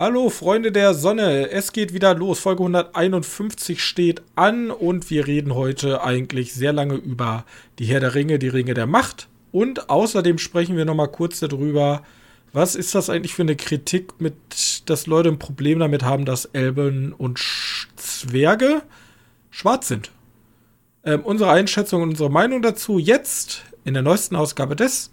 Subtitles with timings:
[0.00, 2.38] Hallo Freunde der Sonne, es geht wieder los.
[2.38, 7.44] Folge 151 steht an und wir reden heute eigentlich sehr lange über
[7.80, 9.26] die Herr der Ringe, die Ringe der Macht.
[9.50, 12.04] Und außerdem sprechen wir nochmal kurz darüber,
[12.52, 14.36] was ist das eigentlich für eine Kritik, mit,
[14.88, 17.40] dass Leute ein Problem damit haben, dass Elben und
[17.96, 18.82] Zwerge
[19.50, 20.12] schwarz sind.
[21.02, 25.10] Ähm, unsere Einschätzung und unsere Meinung dazu jetzt in der neuesten Ausgabe des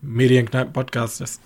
[0.00, 1.40] Medienkneipen-Podcastes.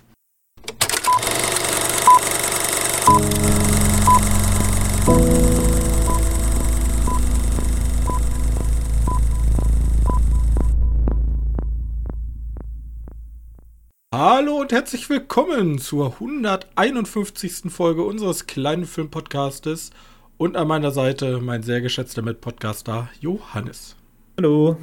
[14.14, 17.70] Hallo und herzlich willkommen zur 151.
[17.70, 19.90] Folge unseres kleinen Filmpodcastes
[20.36, 23.96] und an meiner Seite mein sehr geschätzter Mitpodcaster Johannes.
[24.38, 24.76] Hallo.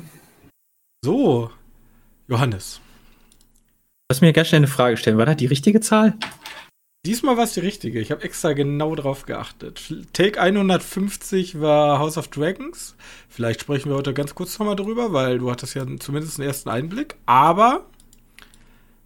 [1.03, 1.51] So,
[2.27, 2.81] Johannes.
[4.07, 5.17] Du hast mir ganz schnell eine Frage stellen.
[5.17, 6.17] War das die richtige Zahl?
[7.05, 8.02] Diesmal war es die richtige.
[8.02, 9.94] Ich habe extra genau drauf geachtet.
[10.12, 12.98] Take 150 war House of Dragons.
[13.29, 16.68] Vielleicht sprechen wir heute ganz kurz nochmal drüber, weil du hattest ja zumindest einen ersten
[16.68, 17.15] Einblick.
[17.26, 17.85] Aber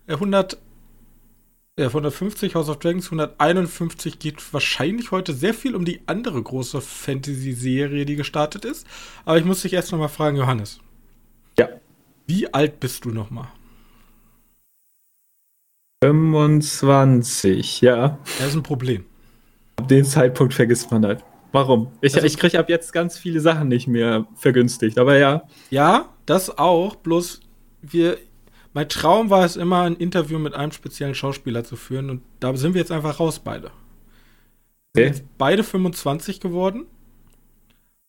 [0.08, 0.58] 100,
[1.78, 6.82] ja, 150 House of Dragons, 151 geht wahrscheinlich heute sehr viel um die andere große
[6.82, 8.88] Fantasy-Serie, die gestartet ist.
[9.24, 10.80] Aber ich muss dich erst nochmal fragen, Johannes.
[11.60, 11.70] Ja.
[12.26, 13.50] Wie alt bist du nochmal?
[16.04, 18.18] 25, ja.
[18.38, 19.06] Das ist ein Problem.
[19.78, 21.24] Ab dem Zeitpunkt vergisst man halt.
[21.54, 21.92] Warum?
[22.02, 25.44] Ich, also, ich kriege ab jetzt ganz viele Sachen nicht mehr vergünstigt, aber ja.
[25.70, 26.96] Ja, das auch.
[26.96, 27.40] Bloß
[27.82, 28.18] wir.
[28.74, 32.56] Mein Traum war es immer, ein Interview mit einem speziellen Schauspieler zu führen und da
[32.58, 33.70] sind wir jetzt einfach raus, beide.
[34.96, 35.14] Okay.
[35.38, 36.86] beide 25 geworden.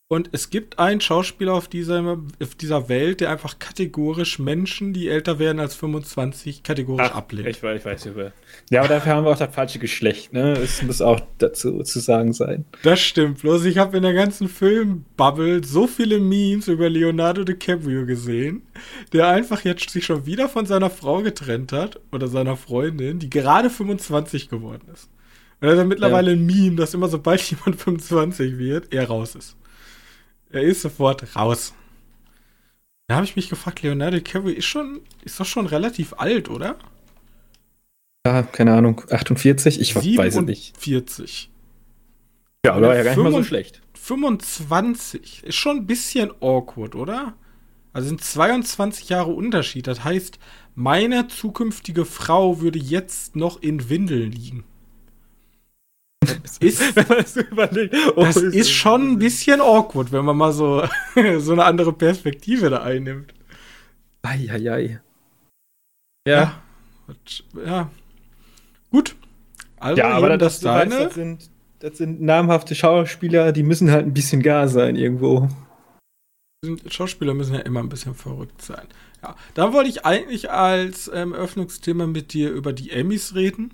[0.06, 5.08] Und es gibt einen Schauspieler auf dieser, auf dieser Welt, der einfach kategorisch Menschen, die
[5.08, 7.48] älter werden als 25, kategorisch Ach, ablehnt.
[7.48, 8.32] Ich weiß, ich weiß über.
[8.68, 10.52] Ja, aber dafür haben wir auch das falsche Geschlecht, ne?
[10.52, 12.66] Es muss auch dazu zu sagen sein.
[12.82, 13.40] Das stimmt.
[13.40, 18.66] Bloß ich habe in der ganzen Filmbubble so viele Memes über Leonardo DiCaprio gesehen,
[19.14, 23.30] der einfach jetzt sich schon wieder von seiner Frau getrennt hat oder seiner Freundin, die
[23.30, 25.08] gerade 25 geworden ist.
[25.62, 26.36] Und er ist mittlerweile ja.
[26.36, 29.56] ein Meme, dass immer sobald jemand 25 wird, er raus ist.
[30.54, 31.74] Er ist sofort raus.
[33.08, 36.78] Da habe ich mich gefragt, Leonardo DiCaprio ist schon, ist doch schon relativ alt, oder?
[38.24, 39.80] Ja, keine Ahnung, 48?
[39.80, 40.18] Ich 47.
[40.18, 40.76] weiß es nicht.
[40.78, 41.50] 40.
[42.64, 43.82] Ja, aber ja gar nicht mal so schlecht.
[43.94, 47.34] 25 ist schon ein bisschen awkward, oder?
[47.92, 49.88] Also sind 22 Jahre Unterschied.
[49.88, 50.38] Das heißt,
[50.76, 54.64] meine zukünftige Frau würde jetzt noch in Windeln liegen.
[56.60, 60.36] ist, wenn man so überlegt, oh, das ist, ist schon ein bisschen awkward, wenn man
[60.36, 60.84] mal so,
[61.38, 63.34] so eine andere Perspektive da einnimmt.
[64.22, 65.00] Eieiei.
[66.26, 66.60] Ja.
[67.06, 67.64] Ja.
[67.66, 67.90] ja.
[68.90, 69.16] Gut.
[69.76, 74.06] Also, ja, aber das, das, weißt, das, sind, das sind namhafte Schauspieler, die müssen halt
[74.06, 75.48] ein bisschen gar sein irgendwo.
[76.88, 78.86] Schauspieler müssen ja immer ein bisschen verrückt sein.
[79.22, 83.72] Ja, dann wollte ich eigentlich als ähm, Öffnungsthema mit dir über die Emmys reden.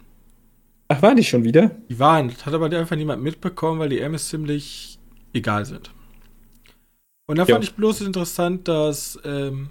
[0.93, 1.71] Ach, waren die schon wieder?
[1.89, 2.31] Die waren.
[2.31, 4.99] Das hat aber einfach niemand mitbekommen, weil die Emmys ziemlich
[5.33, 5.93] egal sind.
[7.27, 9.69] Und da fand ich bloß interessant, dass ähm,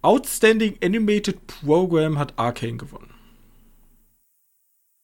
[0.00, 3.10] Outstanding Animated Program hat Arcane gewonnen.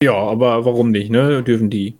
[0.02, 1.42] Ja, aber warum nicht, ne?
[1.42, 1.98] Dürfen die.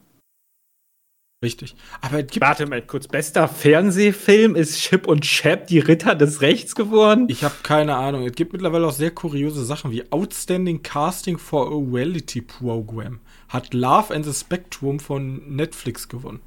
[1.44, 1.77] Richtig.
[2.00, 3.09] Aber es gibt Warte mal kurz.
[3.09, 7.27] Bester Fernsehfilm ist Chip und Chap, die Ritter des Rechts geworden?
[7.28, 8.27] Ich habe keine Ahnung.
[8.27, 13.75] Es gibt mittlerweile auch sehr kuriose Sachen wie Outstanding Casting for a Reality Program hat
[13.75, 16.41] Love and the Spectrum von Netflix gewonnen.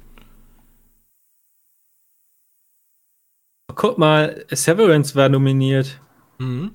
[3.74, 6.00] Guck mal, Severance war nominiert.
[6.38, 6.72] Mhm.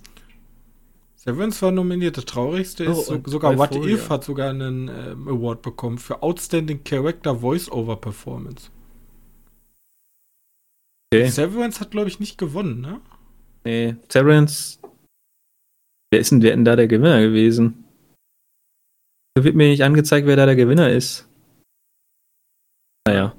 [1.16, 2.17] Severance war nominiert.
[2.17, 6.22] Das Traurigste ist, oh, so, sogar What If hat sogar einen ähm, Award bekommen für
[6.22, 8.69] Outstanding Character Voice-Over Performance.
[11.13, 11.28] Okay.
[11.28, 13.00] Severance hat, glaube ich, nicht gewonnen, ne?
[13.63, 14.79] Nee, Severance.
[16.12, 17.82] Wer ist denn, wer denn da der Gewinner gewesen?
[19.35, 21.27] Da wird mir nicht angezeigt, wer da der Gewinner ist.
[23.07, 23.35] Naja.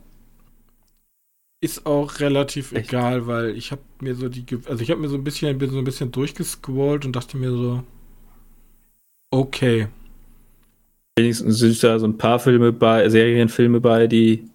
[1.63, 2.89] Ist auch relativ Echt?
[2.89, 5.71] egal, weil ich habe mir so die, also ich habe mir so ein bisschen, bin
[5.71, 7.85] so ein bisschen durchgescrollt und dachte mir so,
[9.31, 9.89] okay.
[11.17, 14.51] Wenigstens sind da so ein paar Filme bei, Serienfilme bei, die,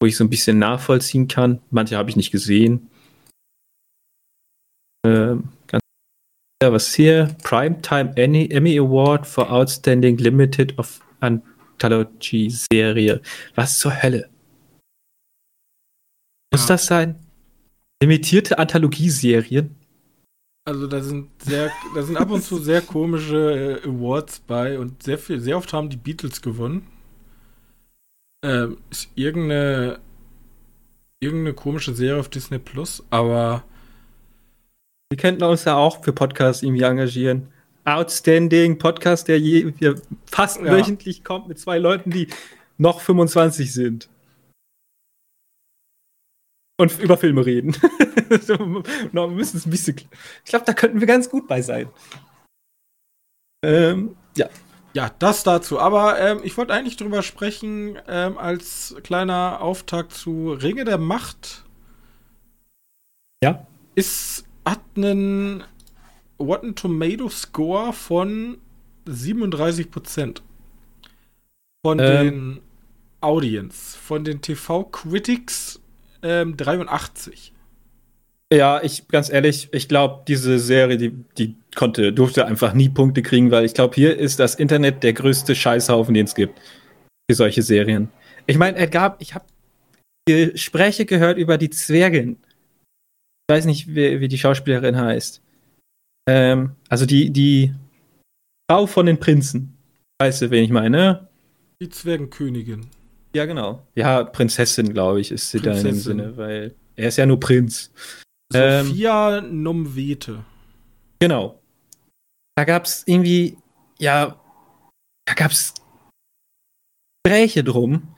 [0.00, 1.60] wo ich so ein bisschen nachvollziehen kann.
[1.70, 2.90] Manche habe ich nicht gesehen.
[5.04, 5.44] Ähm,
[6.70, 7.34] was ist hier?
[7.42, 13.20] Primetime Emmy Award for Outstanding Limited of Anthology Serie.
[13.56, 14.28] Was zur Hölle?
[16.52, 16.74] Muss ja.
[16.74, 17.18] das sein?
[18.00, 19.74] Limitierte Anthologieserien?
[20.64, 25.02] Also da sind sehr, da sind ab und zu sehr komische äh, Awards bei und
[25.02, 26.86] sehr viel, sehr oft haben die Beatles gewonnen.
[28.44, 29.98] Ähm, ist irgendeine,
[31.18, 33.64] irgendeine komische Serie auf Disney Plus, aber.
[35.12, 37.52] Wir könnten uns ja auch für Podcasts irgendwie engagieren.
[37.84, 39.70] Outstanding Podcast, der je,
[40.24, 40.72] fast ja.
[40.72, 42.28] wöchentlich kommt mit zwei Leuten, die
[42.78, 44.08] noch 25 sind.
[46.78, 47.76] Und über Filme reden.
[48.30, 49.96] wir müssen es ein bisschen.
[49.98, 51.90] Ich glaube, da könnten wir ganz gut bei sein.
[53.62, 54.48] Ähm, ja.
[54.94, 55.78] Ja, das dazu.
[55.78, 61.66] Aber ähm, ich wollte eigentlich drüber sprechen, ähm, als kleiner Auftakt zu Ringe der Macht.
[63.44, 63.66] Ja.
[63.94, 65.64] Ist, hat einen
[66.38, 68.58] Rotten Tomato Score von
[69.06, 70.42] 37 Prozent.
[71.84, 72.06] Von ähm.
[72.06, 72.60] den
[73.20, 73.96] Audience.
[73.98, 75.80] Von den TV Critics
[76.22, 77.52] ähm, 83.
[78.52, 83.22] Ja, ich ganz ehrlich, ich glaube, diese Serie, die, die konnte, durfte einfach nie Punkte
[83.22, 86.60] kriegen, weil ich glaube, hier ist das Internet der größte Scheißhaufen, den es gibt
[87.30, 88.08] für solche Serien.
[88.46, 89.46] Ich meine, er gab, ich habe
[90.26, 92.36] Gespräche gehört über die Zwergin.
[93.52, 95.42] Ich weiß nicht, wie, wie die Schauspielerin heißt.
[96.26, 97.74] Ähm, also die, die
[98.66, 99.76] Frau von den Prinzen.
[100.18, 101.28] Weißt du, wen ich meine?
[101.78, 102.86] Die Zwergenkönigin.
[103.34, 103.86] Ja, genau.
[103.94, 107.38] Ja, Prinzessin, glaube ich, ist sie da in dem Sinne, weil er ist ja nur
[107.38, 107.92] Prinz.
[108.50, 110.42] Sophia ähm, Nomvete.
[111.18, 111.60] Genau.
[112.56, 113.58] Da gab es irgendwie,
[113.98, 114.40] ja,
[115.26, 115.74] da gab es
[117.22, 118.14] Gespräche drum.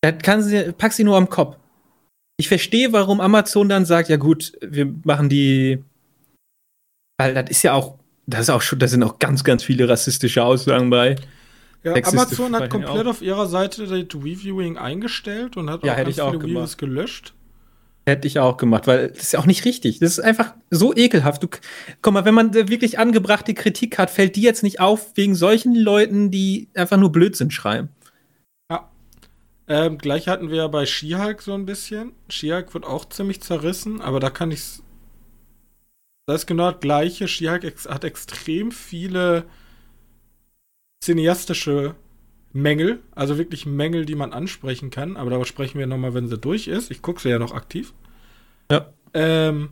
[0.00, 1.58] Da kann sie, pack sie nur am Kopf.
[2.42, 5.78] Ich verstehe, warum Amazon dann sagt, ja gut, wir machen die,
[7.16, 9.88] weil das ist ja auch, das ist auch schon, da sind auch ganz, ganz viele
[9.88, 11.14] rassistische Aussagen bei.
[11.84, 16.16] Ja, Amazon hat komplett auf ihrer Seite das Reviewing eingestellt und hat ja, auch ganz
[16.16, 17.32] viele Reviews gelöscht.
[18.06, 20.00] Hätte ich auch gemacht, weil das ist ja auch nicht richtig.
[20.00, 21.44] Das ist einfach so ekelhaft.
[21.44, 21.48] Du,
[22.02, 25.76] guck mal, wenn man wirklich angebrachte Kritik hat, fällt die jetzt nicht auf wegen solchen
[25.76, 27.90] Leuten, die einfach nur Blödsinn schreiben.
[29.72, 32.12] Ähm, gleich hatten wir ja bei She-Hulk so ein bisschen.
[32.28, 34.82] She-Hulk wird auch ziemlich zerrissen, aber da kann ich.
[36.26, 37.26] Das ist genau das gleiche.
[37.26, 39.46] She-Hulk ex hat extrem viele
[41.02, 41.94] cineastische
[42.52, 46.36] Mängel, also wirklich Mängel, die man ansprechen kann, aber darüber sprechen wir nochmal, wenn sie
[46.36, 46.90] durch ist.
[46.90, 47.94] Ich gucke sie ja noch aktiv.
[48.70, 48.92] Ja.
[49.14, 49.70] Ähm,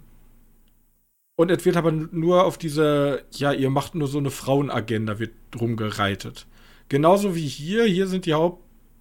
[1.37, 5.35] und es wird aber nur auf diese, ja, ihr macht nur so eine Frauenagenda, wird
[5.50, 6.46] drum gereitet.
[6.88, 7.85] Genauso wie hier.
[7.85, 8.32] Hier sind die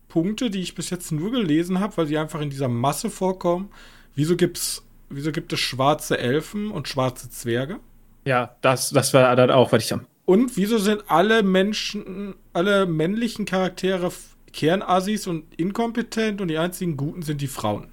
[0.09, 3.69] Hauptpunkte, die ich bis jetzt nur gelesen habe, weil sie einfach in dieser Masse vorkommen.
[4.15, 7.79] Wieso gibt's, wieso gibt es schwarze Elfen und schwarze Zwerge?
[8.25, 12.85] Ja, das, das war dann auch, was ich am und wieso sind alle Menschen, alle
[12.85, 14.11] männlichen Charaktere
[14.53, 17.87] Kernassis und inkompetent und die einzigen Guten sind die Frauen?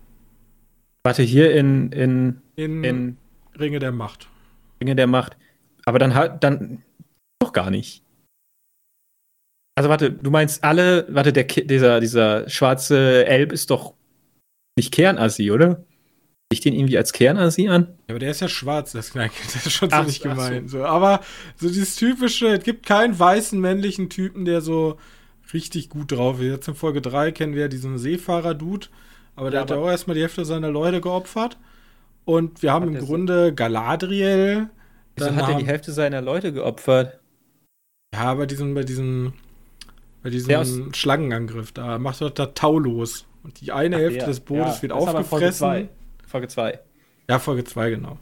[1.03, 3.17] Warte, hier in, in, in, in
[3.59, 4.29] Ringe der Macht.
[4.83, 5.39] Ringe der Macht.
[5.87, 6.83] Aber dann halt, dann
[7.39, 8.03] doch gar nicht.
[9.76, 13.94] Also warte, du meinst alle, warte, der, dieser, dieser schwarze Elb ist doch
[14.76, 15.84] nicht Kernassi, oder?
[16.52, 17.88] ich den irgendwie als Kernasi an?
[18.08, 20.69] Ja, aber der ist ja schwarz, das, das ist schon ach, ziemlich gemein.
[20.69, 20.78] So.
[20.78, 20.84] so.
[20.84, 21.20] Aber
[21.56, 24.99] so dieses typische, es gibt keinen weißen männlichen Typen, der so
[25.52, 26.46] richtig gut drauf ist.
[26.46, 28.87] Jetzt in Folge 3 kennen wir ja diesen Seefahrer-Dude,
[29.34, 31.58] aber der ja, hat ja auch erstmal die Hälfte seiner Leute geopfert.
[32.25, 34.69] Und wir haben im Grunde Galadriel.
[35.14, 37.20] Wieso hat er die Hälfte seiner Leute geopfert?
[38.12, 39.34] Ja, bei diesem, bei diesem,
[40.26, 43.26] bei diesem Schlangenangriff, da macht er da Tau los.
[43.44, 44.26] Und die eine Ach, Hälfte ja.
[44.26, 45.88] des Bootes ja, wird aufgefressen.
[46.26, 46.80] Folge 2.
[47.30, 48.18] Ja, Folge 2, genau.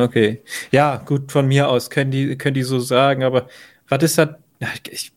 [0.00, 0.42] Okay.
[0.72, 3.48] Ja, gut, von mir aus können die, können die so sagen, aber
[3.86, 4.30] was ist das?
[4.90, 5.12] Ich,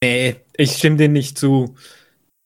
[0.00, 1.74] nee, ich stimme denen nicht zu.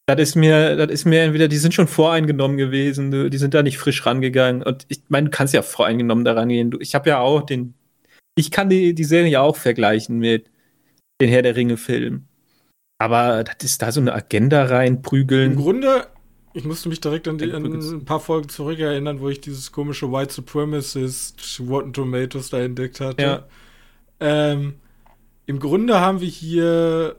[0.06, 3.62] Das ist mir, das ist mir entweder, die sind schon voreingenommen gewesen, die sind da
[3.62, 4.62] nicht frisch rangegangen.
[4.62, 6.74] Und ich meine, du kannst ja voreingenommen da rangehen.
[6.80, 7.74] Ich habe ja auch den,
[8.36, 10.46] ich kann die, die Serie ja auch vergleichen mit
[11.20, 12.28] den Herr der Ringe-Filmen.
[12.98, 15.52] Aber das ist da so eine Agenda reinprügeln.
[15.52, 16.06] Im Grunde
[16.56, 20.12] ich musste mich direkt an, die, an ein paar Folgen zurückerinnern, wo ich dieses komische
[20.12, 23.22] White Supremacist Rotten Tomatoes da entdeckt hatte.
[23.22, 23.44] Ja.
[24.20, 24.74] Ähm,
[25.46, 27.16] Im Grunde haben wir hier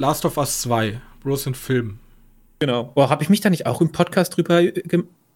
[0.00, 1.98] Last of Us 2, bloß in Film.
[2.60, 2.84] Genau.
[2.94, 4.62] Boah, habe ich mich da nicht auch im Podcast drüber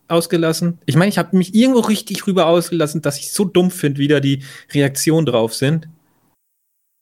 [0.07, 0.78] ausgelassen?
[0.87, 4.09] Ich meine, ich habe mich irgendwo richtig drüber ausgelassen, dass ich so dumm finde, wie
[4.09, 5.88] da die Reaktionen drauf sind.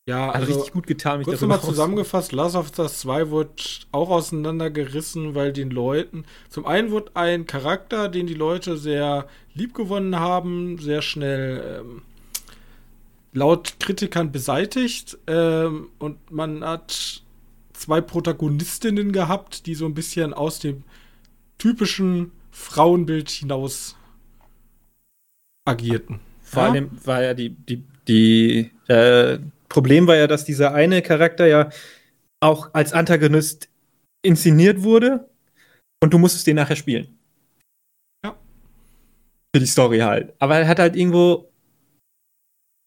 [0.08, 3.52] Ja, Hat also richtig gut getan, mich kurz mal zusammengefasst, Last of Us 2 wurde
[3.92, 9.74] auch auseinandergerissen, weil den Leuten, zum einen wurde ein Charakter, den die Leute sehr lieb
[9.74, 12.02] gewonnen haben, sehr schnell ähm,
[13.32, 17.22] laut Kritikern beseitigt ähm, und man hat
[17.72, 20.82] zwei Protagonistinnen gehabt, die so ein bisschen aus dem
[21.58, 23.96] typischen Frauenbild hinaus
[25.64, 26.18] agierten.
[26.42, 26.70] Vor ja?
[26.70, 29.38] allem war ja die, die, die äh
[29.72, 31.70] Problem war ja, dass dieser eine Charakter ja
[32.40, 33.70] auch als Antagonist
[34.22, 35.30] inszeniert wurde
[36.02, 37.18] und du musstest den nachher spielen.
[38.22, 38.36] Ja.
[39.54, 40.34] Für die Story halt.
[40.38, 41.50] Aber er hat halt irgendwo.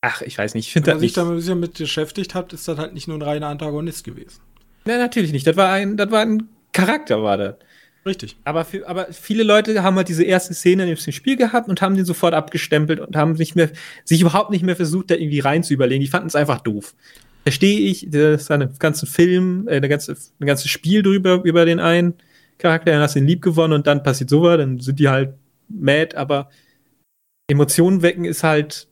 [0.01, 0.67] Ach, ich weiß nicht.
[0.67, 3.17] Ich Wenn man sich da ein bisschen mit beschäftigt hat, ist das halt nicht nur
[3.17, 4.41] ein reiner Antagonist gewesen.
[4.85, 5.47] Nein, natürlich nicht.
[5.47, 7.55] Das war ein, das war ein Charakter, war das.
[8.05, 8.37] Richtig.
[8.43, 11.95] Aber, für, aber viele Leute haben halt diese erste Szene im Spiel gehabt und haben
[11.95, 13.71] den sofort abgestempelt und haben nicht mehr,
[14.03, 16.01] sich überhaupt nicht mehr versucht, da irgendwie rein zu überlegen.
[16.01, 16.93] Die fanden es einfach doof.
[17.43, 21.65] Verstehe ich, das ist ein ganzen Film, äh, ein ganze, ein ganzes Spiel drüber, über
[21.65, 22.13] den einen
[22.59, 25.33] Charakter, dann hast du ihn lieb gewonnen und dann passiert sowas, dann sind die halt
[25.67, 26.49] mad, aber
[27.47, 28.87] Emotionen wecken ist halt,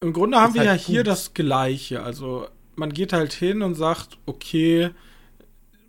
[0.00, 1.08] Im Grunde haben wir halt ja hier gut.
[1.08, 2.02] das Gleiche.
[2.02, 4.90] Also, man geht halt hin und sagt, okay,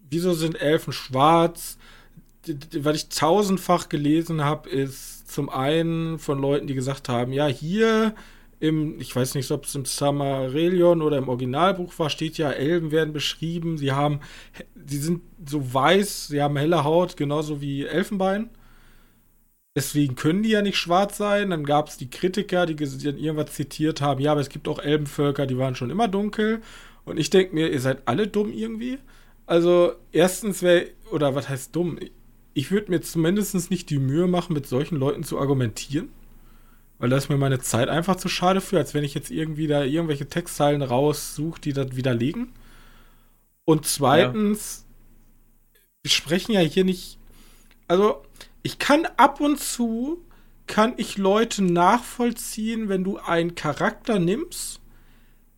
[0.10, 1.78] wieso sind Elfen schwarz?
[2.80, 8.14] Was ich tausendfach gelesen habe, ist zum einen von Leuten, die gesagt haben, ja, hier
[8.60, 12.92] im, ich weiß nicht, ob es im Samarillion oder im Originalbuch war, steht ja, Elben
[12.92, 14.20] werden beschrieben, sie haben,
[14.86, 18.50] sie sind so weiß, sie haben helle Haut, genauso wie Elfenbein.
[19.76, 21.50] Deswegen können die ja nicht schwarz sein.
[21.50, 24.22] Dann gab es die Kritiker, die irgendwas zitiert haben.
[24.22, 26.62] Ja, aber es gibt auch Elbenvölker, die waren schon immer dunkel.
[27.06, 29.00] Und ich denke mir, ihr seid alle dumm irgendwie.
[29.46, 31.98] Also, erstens wäre, oder was heißt dumm?
[32.54, 36.10] Ich würde mir zumindest nicht die Mühe machen, mit solchen Leuten zu argumentieren.
[37.00, 39.68] Weil da ist mir meine Zeit einfach zu schade für, als wenn ich jetzt irgendwie
[39.68, 42.54] da irgendwelche Textzeilen raussuche, die das widerlegen.
[43.66, 44.86] Und zweitens,
[46.04, 47.18] wir sprechen ja hier nicht.
[47.88, 48.24] Also,
[48.62, 50.22] ich kann ab und zu,
[50.68, 54.80] kann ich Leute nachvollziehen, wenn du einen Charakter nimmst,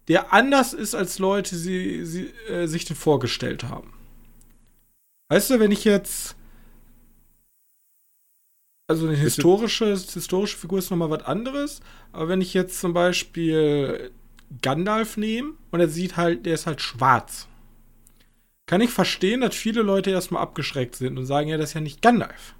[0.08, 3.94] der anders ist, als Leute sie, sie, äh, sich den vorgestellt haben.
[5.30, 6.36] Weißt du, wenn ich jetzt.
[8.88, 14.12] Also eine historische, historische Figur ist nochmal was anderes, aber wenn ich jetzt zum Beispiel
[14.62, 17.48] Gandalf nehme und er sieht halt, der ist halt schwarz,
[18.68, 21.82] kann ich verstehen, dass viele Leute erstmal abgeschreckt sind und sagen, ja, das ist ja
[21.82, 22.54] nicht Gandalf.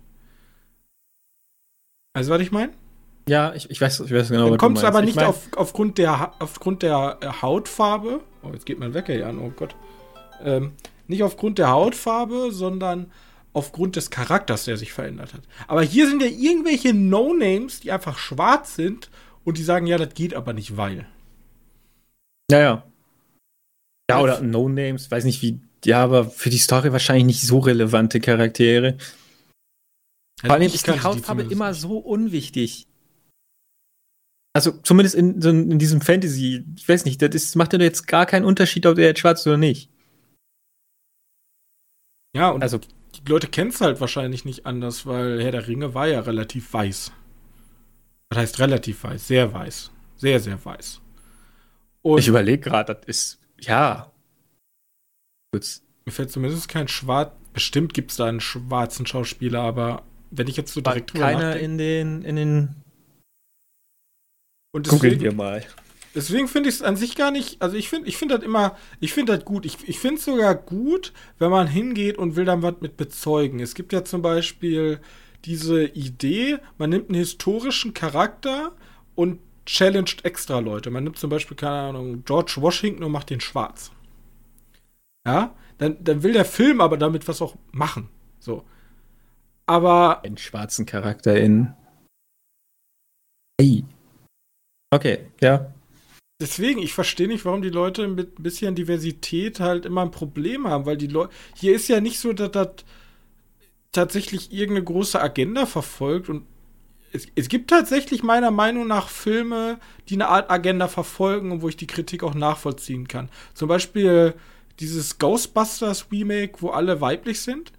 [2.14, 2.72] Also, was ich meine?
[3.28, 5.48] ja, ich, ich weiß, ich weiß genau, Dann kommst du aber Ich nicht mein- auf,
[5.56, 8.22] aufgrund der, aufgrund der äh, Hautfarbe.
[8.44, 9.76] Oh, jetzt geht mein Wecker hier an, oh Gott.
[10.44, 10.74] Ähm,
[11.08, 13.12] nicht aufgrund der Hautfarbe, sondern
[13.56, 15.42] aufgrund des Charakters, der sich verändert hat.
[15.68, 19.10] Aber hier sind ja irgendwelche No-Names, die einfach schwarz sind
[19.46, 21.08] und die sagen, ja, das geht aber nicht, weil.
[22.52, 24.22] Ja, ja.
[24.22, 25.62] Oder No-Names, weiß nicht wie.
[25.86, 28.98] Ja, aber für die Story wahrscheinlich nicht so relevante Charaktere.
[30.42, 31.80] Vor allem ist die Hautfarbe immer nicht.
[31.80, 32.88] so unwichtig.
[34.54, 38.26] Also zumindest in, in diesem Fantasy, ich weiß nicht, das ist, macht ja jetzt gar
[38.26, 39.90] keinen Unterschied, ob der jetzt schwarz ist oder nicht.
[42.36, 42.80] Ja, und Also,
[43.24, 46.74] die Leute kennen es halt wahrscheinlich nicht anders, weil Herr der Ringe war ja relativ
[46.74, 47.12] weiß.
[48.30, 49.92] Das heißt relativ weiß, sehr weiß.
[50.18, 51.02] Sehr, sehr weiß.
[52.02, 54.12] Und ich überlege gerade, das ist, ja.
[55.52, 55.82] Gut.
[56.06, 57.32] Mir fällt zumindest kein Schwarz.
[57.54, 61.40] Bestimmt gibt es da einen schwarzen Schauspieler, aber wenn ich jetzt so direkt drüber Keiner
[61.40, 61.66] nachdenke.
[61.66, 62.76] in den, in den.
[64.72, 65.66] Und Googeln wir deswegen, mal.
[66.16, 67.62] Deswegen finde ich es an sich gar nicht.
[67.62, 68.76] Also ich finde ich find das immer.
[69.00, 69.66] Ich finde das gut.
[69.66, 73.60] Ich, ich finde es sogar gut, wenn man hingeht und will dann was mit bezeugen.
[73.60, 75.00] Es gibt ja zum Beispiel
[75.46, 78.72] diese Idee, man nimmt einen historischen Charakter
[79.14, 80.90] und challenged extra Leute.
[80.90, 83.92] Man nimmt zum Beispiel, keine Ahnung, George Washington und macht den schwarz.
[85.28, 88.10] Ja, dann, dann will der Film aber damit was auch machen.
[88.40, 88.64] So.
[89.68, 91.74] Aber Einen schwarzen Charakter in.
[93.60, 93.84] Hey.
[94.92, 95.74] Okay, ja.
[96.40, 100.68] Deswegen, ich verstehe nicht, warum die Leute mit ein bisschen Diversität halt immer ein Problem
[100.68, 101.34] haben, weil die Leute.
[101.56, 102.70] Hier ist ja nicht so, dass das
[103.92, 106.46] tatsächlich irgendeine große Agenda verfolgt und
[107.14, 111.70] es, es gibt tatsächlich meiner Meinung nach Filme, die eine Art Agenda verfolgen und wo
[111.70, 113.30] ich die Kritik auch nachvollziehen kann.
[113.54, 114.34] Zum Beispiel
[114.82, 117.72] dieses Ghostbusters Remake, wo alle weiblich sind.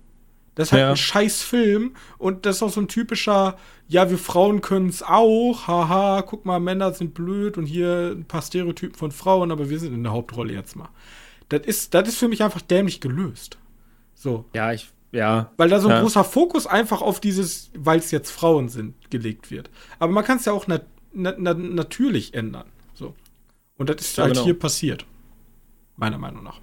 [0.57, 0.91] Das ist halt Ja.
[0.91, 3.57] ein scheiß Film und das ist auch so ein typischer,
[3.89, 8.25] ja, wir Frauen können es auch, haha, guck mal, Männer sind blöd und hier ein
[8.25, 10.89] paar Stereotypen von Frauen, aber wir sind in der Hauptrolle jetzt mal.
[11.51, 13.59] Das ist, das ist für mich einfach dämlich gelöst.
[14.15, 14.47] So.
[14.55, 14.91] Ja, ich.
[15.13, 15.53] Ja.
[15.57, 16.01] Weil da so ein Ja.
[16.01, 19.71] großer Fokus einfach auf dieses, weil es jetzt Frauen sind, gelegt wird.
[19.99, 22.67] Aber man kann es ja auch nat na na natürlich ändern.
[22.95, 23.15] So.
[23.79, 24.45] Und das ist Ja, halt genau.
[24.45, 25.07] hier passiert.
[25.97, 26.61] Meiner Meinung nach.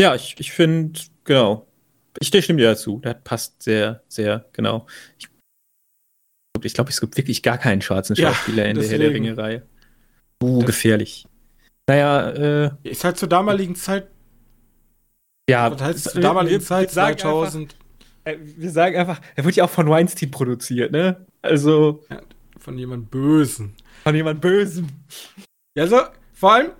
[0.00, 1.66] Ja, ich, ich finde, genau.
[2.20, 3.00] Ich stimme dir dazu.
[3.02, 4.86] Das passt sehr, sehr genau.
[5.18, 5.28] Ich,
[6.62, 9.10] ich glaube, es gibt wirklich gar keinen schwarzen Ja, Schauspieler in der Herr der.
[9.10, 9.66] Ringe-Reihe.
[10.42, 11.26] Uh, Das- gefährlich.
[11.86, 14.08] Naja, äh, Ist halt zur damaligen Zeit,
[15.50, 15.70] ja.
[15.70, 17.76] was heißt zur damaligen wir- Zeit, wir sagen 2000,
[18.24, 21.26] Einfach, äh, wir sagen einfach, er wird ja auch von Weinstein produziert, ne?
[21.42, 22.22] Also ja,
[22.58, 23.74] von jemand Bösen.
[24.02, 24.86] von jemand Bösem.
[25.76, 26.00] Ja, so,
[26.32, 26.70] vor allem,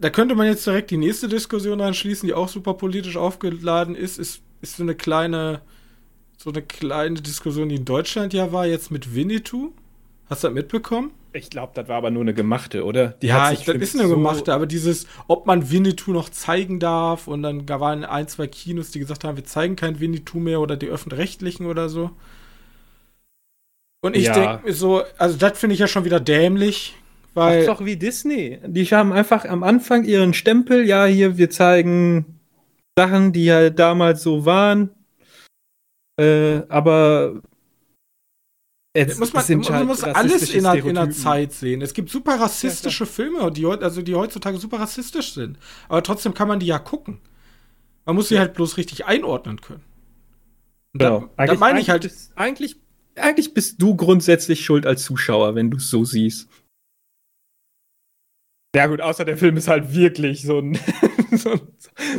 [0.00, 4.18] da könnte man jetzt direkt die nächste Diskussion anschließen, die auch super politisch aufgeladen ist,
[4.18, 5.60] ist, ist so eine kleine,
[6.38, 9.72] so eine kleine Diskussion, die in Deutschland ja war, jetzt mit Winnetou.
[10.28, 11.10] Hast du das mitbekommen?
[11.32, 13.08] Ich glaube, das war aber nur eine gemachte, oder?
[13.08, 16.80] Die ja, ich, das ist eine so gemachte, aber dieses, ob man Winnetou noch zeigen
[16.80, 20.40] darf und dann da waren ein, zwei Kinos, die gesagt haben, wir zeigen kein Winnetou
[20.40, 22.10] mehr oder die öffentlich-rechtlichen oder so.
[24.00, 24.32] Und ich ja.
[24.32, 26.96] denke mir so, also das finde ich ja schon wieder dämlich,
[27.34, 27.52] weil.
[27.52, 28.58] Das ist doch wie Disney.
[28.66, 32.40] Die haben einfach am Anfang ihren Stempel, ja, hier, wir zeigen
[32.98, 34.90] Sachen, die ja damals so waren.
[36.18, 37.42] Äh, aber
[38.96, 41.80] Jetzt muss man, man halt muss alles in einer, in einer, Zeit sehen.
[41.80, 45.58] Es gibt super rassistische ja, Filme, die, also die heutzutage super rassistisch sind.
[45.88, 47.20] Aber trotzdem kann man die ja gucken.
[48.04, 48.40] Man muss sie ja.
[48.40, 49.84] halt bloß richtig einordnen können.
[50.92, 51.30] Genau.
[51.36, 52.10] Da, da meine ich halt.
[52.34, 52.80] Eigentlich,
[53.14, 56.48] eigentlich bist du grundsätzlich schuld als Zuschauer, wenn du es so siehst.
[58.74, 60.78] Ja, gut, außer der Film ist halt wirklich so ein.
[61.32, 61.58] so,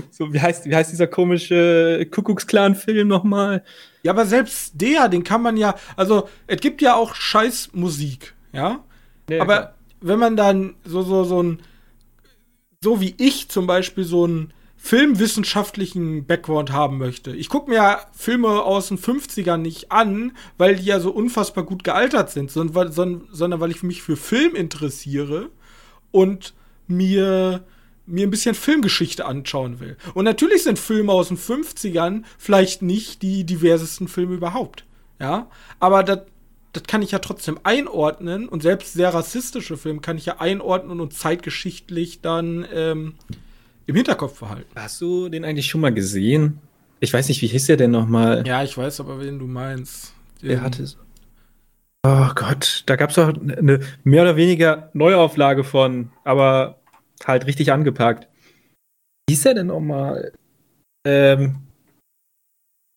[0.10, 3.64] so, wie, heißt, wie heißt dieser komische Kuckucksklan-Film nochmal?
[4.04, 8.84] Ja, aber selbst der, den kann man ja, also es gibt ja auch Scheißmusik, ja.
[9.30, 9.76] ja aber klar.
[10.02, 11.62] wenn man dann so, so, so ein,
[12.84, 17.36] so wie ich zum Beispiel so einen filmwissenschaftlichen Background haben möchte.
[17.36, 21.64] Ich gucke mir ja Filme aus den 50ern nicht an, weil die ja so unfassbar
[21.64, 22.92] gut gealtert sind, sondern,
[23.32, 25.52] sondern weil ich mich für Film interessiere
[26.12, 26.54] und
[26.88, 27.64] mir
[28.08, 29.96] mir ein bisschen Filmgeschichte anschauen will.
[30.14, 34.86] Und natürlich sind Filme aus den 50ern vielleicht nicht die diversesten Filme überhaupt.
[35.20, 35.48] Ja,
[35.80, 36.22] aber das
[36.74, 41.00] das kann ich ja trotzdem einordnen und selbst sehr rassistische Filme kann ich ja einordnen
[41.02, 43.16] und zeitgeschichtlich dann ähm,
[43.88, 44.70] im Hinterkopf behalten.
[44.76, 46.60] Hast du den eigentlich schon mal gesehen?
[47.02, 48.46] Ich weiß nicht, wie hieß der denn nochmal?
[48.48, 50.14] Ja, ich weiß aber, wen du meinst.
[50.42, 50.98] Den der hatte so.
[52.04, 56.80] Oh Gott, da gab es doch eine mehr oder weniger Neuauflage von, aber
[57.26, 58.28] halt richtig angepackt.
[59.28, 60.34] Wie ist er denn nochmal?
[61.06, 61.58] Ähm,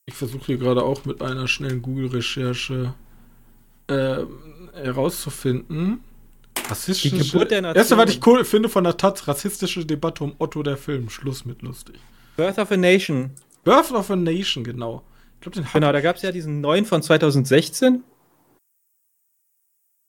[0.06, 2.94] ich versuche hier gerade auch mit einer schnellen Google-Recherche
[3.88, 4.16] äh,
[4.72, 6.02] herauszufinden.
[6.68, 7.16] Rassistische.
[7.16, 7.76] Die Geburt der Nation.
[7.76, 11.10] Erste, was ich cool finde von der Taz, rassistische Debatte um Otto der Film.
[11.10, 11.96] Schluss mit lustig.
[12.36, 13.32] Birth of a Nation.
[13.64, 15.02] Birth of a Nation, genau.
[15.34, 18.02] Ich glaub, den genau, da gab es ja diesen neuen von 2016.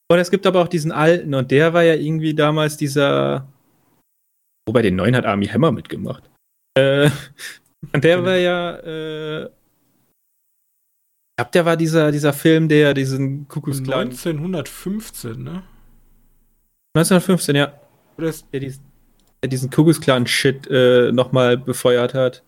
[0.08, 3.48] Und es gibt aber auch diesen alten und der war ja irgendwie damals dieser
[4.68, 6.30] Wobei den neuen hat Army Hammer mitgemacht.
[6.78, 7.10] Äh,
[7.94, 14.08] und der war ja, äh, ich glaube, der war dieser, dieser Film, der diesen Kuckucksklan.
[14.08, 15.64] 1915, ne?
[16.96, 17.80] 1915, ja.
[18.18, 18.84] Oder ist der, diesen,
[19.44, 22.44] der diesen Kuckucksklan-Shit äh, nochmal befeuert hat.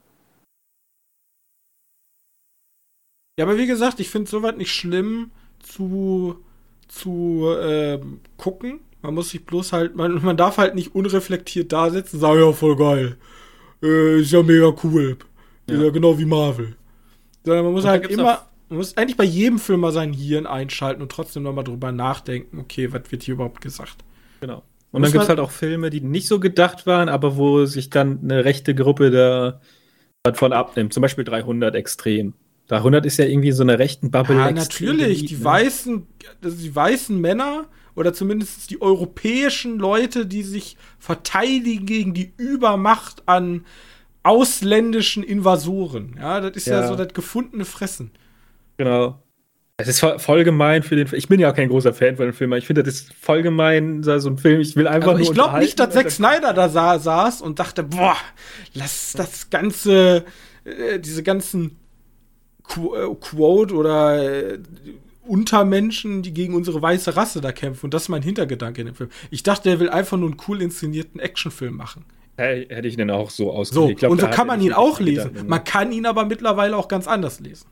[3.38, 6.44] Ja, aber wie gesagt, ich finde es soweit nicht schlimm zu,
[6.88, 8.00] zu äh,
[8.38, 8.80] gucken.
[9.02, 12.40] Man muss sich bloß halt, man, man darf halt nicht unreflektiert da sitzen und sagen,
[12.40, 13.18] ja, voll geil.
[13.82, 15.18] Äh, ist ja mega cool.
[15.70, 15.76] Ja.
[15.76, 16.76] Ist ja genau wie Marvel.
[17.44, 20.46] Sondern man muss und halt immer, man muss eigentlich bei jedem Film mal sein Hirn
[20.46, 23.98] einschalten und trotzdem nochmal drüber nachdenken, okay, was wird hier überhaupt gesagt?
[24.42, 24.64] Genau.
[24.92, 27.90] Und dann gibt es halt auch Filme, die nicht so gedacht waren, aber wo sich
[27.90, 29.62] dann eine rechte Gruppe da
[30.34, 30.94] von abnimmt.
[30.94, 32.34] Zum Beispiel 300 extrem.
[32.68, 34.36] 300 ist ja irgendwie so eine rechten Bubble.
[34.36, 35.26] Ja, natürlich.
[35.26, 35.44] Die ne?
[35.44, 36.08] weißen,
[36.44, 43.24] also die weißen Männer oder zumindest die europäischen Leute, die sich verteidigen gegen die Übermacht
[43.26, 43.66] an
[44.24, 46.16] ausländischen Invasoren.
[46.20, 48.12] Ja, das ist ja, ja so das gefundene Fressen.
[48.78, 49.24] Genau.
[49.80, 51.20] Es ist voll, gemein für den Film.
[51.20, 53.14] Ich bin ja auch kein großer Fan von dem Film, aber ich finde, das ist
[53.14, 54.60] voll gemein, so ein Film.
[54.60, 57.84] Ich will einfach also Ich glaube nicht, dass Zack Snyder da sa saß und dachte,
[57.84, 58.18] boah,
[58.74, 60.26] lass das ganze,
[60.66, 61.77] äh, diese ganzen
[62.68, 64.60] Quote oder äh,
[65.26, 67.88] Untermenschen, die gegen unsere weiße Rasse da kämpfen.
[67.88, 69.10] Und das ist mein Hintergedanke in dem Film.
[69.30, 72.06] Ich dachte, er will einfach nur einen cool inszenierten Actionfilm machen.
[72.38, 74.02] Hey, hätte ich den auch so ausgelegt.
[74.02, 75.32] So, und so kann man ihn auch lesen.
[75.48, 77.68] Man kann ihn aber mittlerweile auch ganz anders lesen.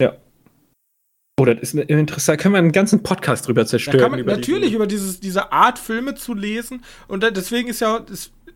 [0.00, 0.16] Ja.
[1.40, 2.38] Oh, das ist interessant.
[2.38, 4.10] Können wir einen ganzen Podcast drüber zerstören?
[4.10, 6.84] Man, über natürlich, über dieses, diese Art Filme zu lesen.
[7.08, 8.04] Und deswegen ist ja,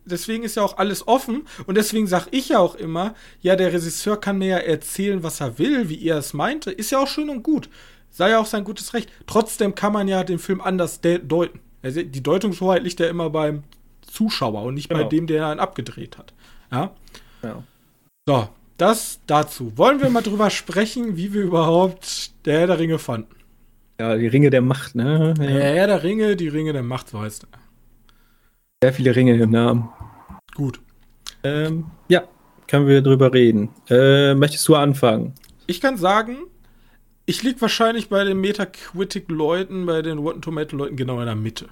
[0.05, 1.47] deswegen ist ja auch alles offen.
[1.67, 5.41] Und deswegen sage ich ja auch immer, ja, der Regisseur kann mir ja erzählen, was
[5.41, 6.71] er will, wie er es meinte.
[6.71, 7.69] Ist ja auch schön und gut
[8.15, 9.11] sei ja auch sein gutes Recht.
[9.27, 11.61] Trotzdem kann man ja den Film anders deuten.
[11.83, 13.65] Also die Deutungshoheit liegt ja immer beim
[14.07, 15.03] Zuschauer und nicht genau.
[15.03, 16.33] bei dem, der ihn abgedreht hat.
[16.71, 16.93] Ja?
[17.43, 17.63] ja.
[18.27, 19.77] So, das dazu.
[19.77, 23.35] Wollen wir mal drüber sprechen, wie wir überhaupt der Herr der Ringe fanden?
[24.01, 25.35] Ja, die Ringe der Macht, ne?
[25.39, 25.47] Ja.
[25.47, 27.59] Der Herr der Ringe, die Ringe der Macht, so heißt er.
[28.83, 29.89] Sehr viele Ringe im Namen.
[30.55, 30.81] Gut.
[31.43, 32.25] Ähm, ja,
[32.67, 33.71] können wir drüber reden.
[33.89, 35.35] Äh, möchtest du anfangen?
[35.67, 36.37] Ich kann sagen,
[37.27, 41.69] ich liege wahrscheinlich bei den Metacritic-Leuten, bei den Rotten Tomato-Leuten genau in der Mitte.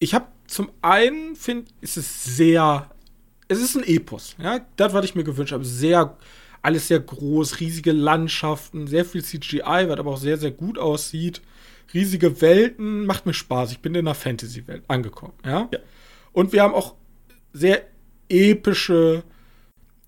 [0.00, 2.90] ich habe zum einen, finde ist es sehr,
[3.48, 6.16] es ist ein Epos, ja, das, was ich mir gewünscht habe, sehr,
[6.62, 11.40] alles sehr groß, riesige Landschaften, sehr viel CGI, was aber auch sehr, sehr gut aussieht,
[11.92, 15.68] riesige Welten, macht mir Spaß, ich bin in einer Fantasy-Welt angekommen, ja?
[15.72, 15.78] ja.
[16.32, 16.94] Und wir haben auch
[17.52, 17.82] sehr
[18.28, 19.22] epische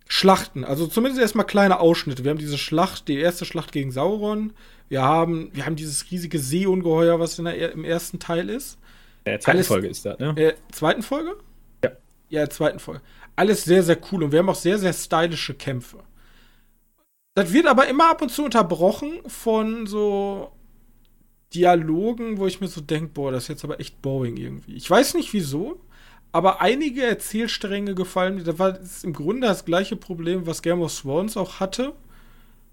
[0.08, 2.24] Schlachten, also zumindest erstmal kleine Ausschnitte.
[2.24, 4.52] Wir haben diese Schlacht, die erste Schlacht gegen Sauron.
[4.88, 8.78] Wir haben, wir haben dieses riesige Seeungeheuer, was in der, im ersten Teil ist.
[9.24, 10.34] In der zweiten Alles, Folge ist das, ne?
[10.36, 11.36] Äh, zweiten Folge?
[11.82, 11.90] Ja.
[12.28, 13.02] Ja, zweiten Folge.
[13.34, 15.98] Alles sehr, sehr cool und wir haben auch sehr, sehr stylische Kämpfe.
[17.34, 20.52] Das wird aber immer ab und zu unterbrochen von so
[21.54, 24.74] Dialogen, wo ich mir so denke, boah, das ist jetzt aber echt boring irgendwie.
[24.74, 25.80] Ich weiß nicht wieso,
[26.32, 28.44] aber einige Erzählstränge gefallen mir.
[28.44, 31.94] Da war im Grunde das gleiche Problem, was Game of Thrones auch hatte.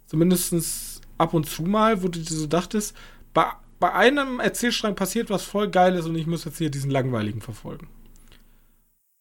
[0.08, 2.96] Zumindest ab und zu mal, wo du dir so dachtest,
[3.34, 3.46] bei
[3.84, 7.90] bei einem Erzählstrang passiert was voll Geiles und ich muss jetzt hier diesen langweiligen verfolgen.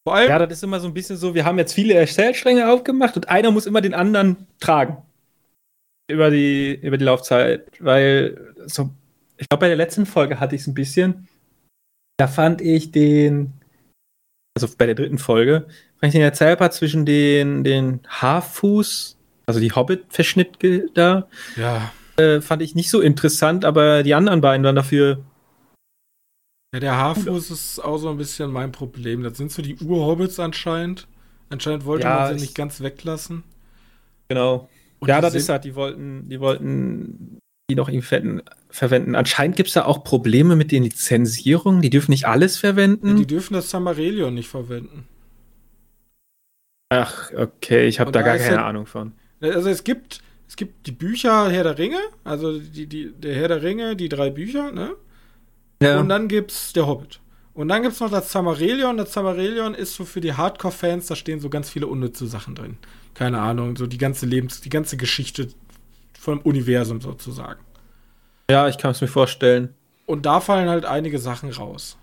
[0.06, 0.28] Vor allem.
[0.28, 3.28] Ja, das ist immer so ein bisschen so, wir haben jetzt viele Erzählstränge aufgemacht und
[3.28, 4.98] einer muss immer den anderen tragen.
[6.06, 7.72] Über die, über die Laufzeit.
[7.80, 8.90] Weil, so,
[9.42, 11.28] ich glaube, bei der letzten Folge hatte ich es ein bisschen.
[12.16, 13.52] Da fand ich den,
[14.56, 15.66] also bei der dritten Folge,
[15.98, 20.58] fand ich den Erzählpart zwischen den, den Haarfuß, also die Hobbit-Verschnitt
[20.94, 21.28] da.
[21.56, 25.24] Ja äh, fand ich nicht so interessant, aber die anderen beiden waren dafür.
[26.74, 29.22] Ja, der Haarfuß ist auch so ein bisschen mein Problem.
[29.22, 31.06] Das sind so die Ur-Hobbits anscheinend.
[31.50, 33.42] Anscheinend wollte ja, man sie nicht ganz weglassen.
[34.28, 34.68] Genau.
[35.00, 37.38] Und ja, das ist halt, die wollten, die wollten
[37.72, 39.14] die noch irgendwie verwenden.
[39.14, 41.80] Anscheinend gibt es da auch Probleme mit den Lizenzierungen.
[41.80, 43.08] Die dürfen nicht alles verwenden.
[43.08, 45.08] Ja, die dürfen das Samarelion nicht verwenden.
[46.90, 49.12] Ach, okay, ich habe da gar keine Ahnung von.
[49.40, 53.48] Also es gibt, es gibt die Bücher Herr der Ringe, also die, die, der Herr
[53.48, 54.94] der Ringe, die drei Bücher, ne?
[55.82, 55.98] Ja.
[55.98, 57.20] Und dann gibt's der Hobbit.
[57.54, 58.98] Und dann gibt's noch das Zamarelion.
[58.98, 62.76] Das Zamarelion ist so für die Hardcore-Fans, da stehen so ganz viele unnütze Sachen drin.
[63.14, 65.48] Keine Ahnung, so die ganze Lebens-, die ganze Geschichte
[66.22, 67.60] vom Universum sozusagen.
[68.48, 69.74] Ja, ich kann es mir vorstellen.
[70.06, 71.98] Und da fallen halt einige Sachen raus.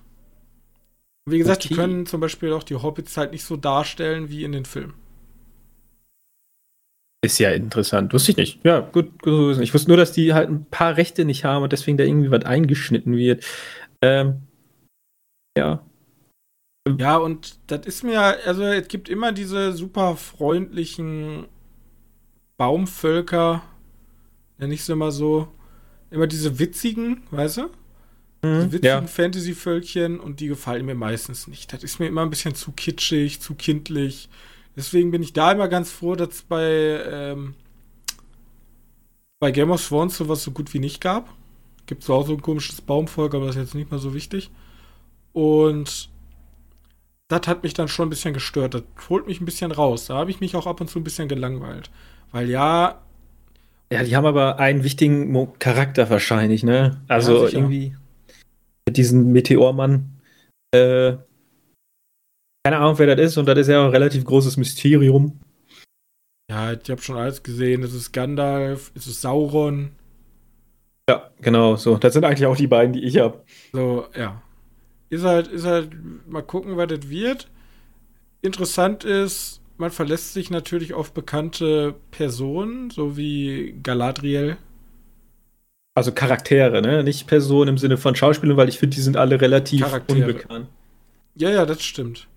[1.25, 1.69] Wie gesagt, okay.
[1.69, 4.95] die können zum Beispiel auch die Hobbits halt nicht so darstellen wie in den Filmen.
[7.23, 8.13] Ist ja interessant.
[8.13, 8.65] Wusste ich nicht.
[8.65, 9.57] Ja, gut, gut.
[9.59, 12.31] Ich wusste nur, dass die halt ein paar Rechte nicht haben und deswegen da irgendwie
[12.31, 13.45] was eingeschnitten wird.
[14.01, 14.41] Ähm,
[15.57, 15.81] ja.
[16.97, 21.45] Ja, und das ist mir, also es gibt immer diese super freundlichen
[22.57, 23.61] Baumvölker,
[24.59, 25.47] nenne ich es immer so.
[26.11, 27.61] Immer diese witzigen, weißt du?
[27.61, 27.69] Mhm,
[28.41, 29.07] diese witzigen ja.
[29.07, 31.71] Fantasy-Völkchen und die gefallen mir meistens nicht.
[31.73, 34.29] Das ist mir immer ein bisschen zu kitschig, zu kindlich.
[34.75, 37.55] Deswegen bin ich da immer ganz froh, dass es bei, ähm,
[39.39, 41.33] bei Game of Thrones sowas so gut wie nicht gab.
[41.85, 44.51] Gibt zwar auch so ein komisches Baumvolk, aber das ist jetzt nicht mehr so wichtig.
[45.33, 46.09] Und
[47.27, 48.73] das hat mich dann schon ein bisschen gestört.
[48.73, 50.05] Das holt mich ein bisschen raus.
[50.05, 51.91] Da habe ich mich auch ab und zu ein bisschen gelangweilt.
[52.31, 53.01] Weil ja.
[53.91, 57.01] Ja, die haben aber einen wichtigen Mo Charakter wahrscheinlich, ne?
[57.07, 57.95] Also ja, irgendwie
[58.87, 60.21] mit diesem Meteormann.
[60.71, 61.17] Äh,
[62.63, 65.39] keine Ahnung, wer das ist, und das ist ja ein relativ großes Mysterium.
[66.49, 67.83] Ja, ich habe schon alles gesehen.
[67.83, 69.91] Es ist Gandalf, es ist Sauron.
[71.09, 71.97] Ja, genau, so.
[71.97, 73.43] Das sind eigentlich auch die beiden, die ich habe.
[73.71, 74.41] So, ja.
[75.09, 75.91] Ist halt, ist halt,
[76.27, 77.49] mal gucken, was das wird.
[78.41, 84.57] Interessant ist, man verlässt sich natürlich auf bekannte Personen, so wie Galadriel.
[85.95, 87.03] Also Charaktere, ne?
[87.03, 90.27] Nicht Personen im Sinne von Schauspielern, weil ich finde, die sind alle relativ Charaktere.
[90.27, 90.69] unbekannt.
[91.35, 92.27] Ja, ja, das stimmt.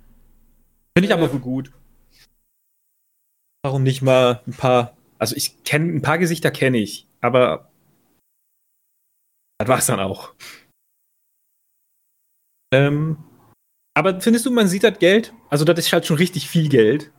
[0.97, 1.73] Finde ich aber für gut.
[3.63, 4.97] Warum nicht mal ein paar.
[5.19, 7.71] Also ich kenne ein paar Gesichter kenne ich, aber
[9.59, 10.35] das war's dann auch.
[12.73, 13.19] Ähm,
[13.95, 15.33] aber findest du, man sieht das Geld?
[15.51, 17.13] Also das ist halt schon richtig viel Geld.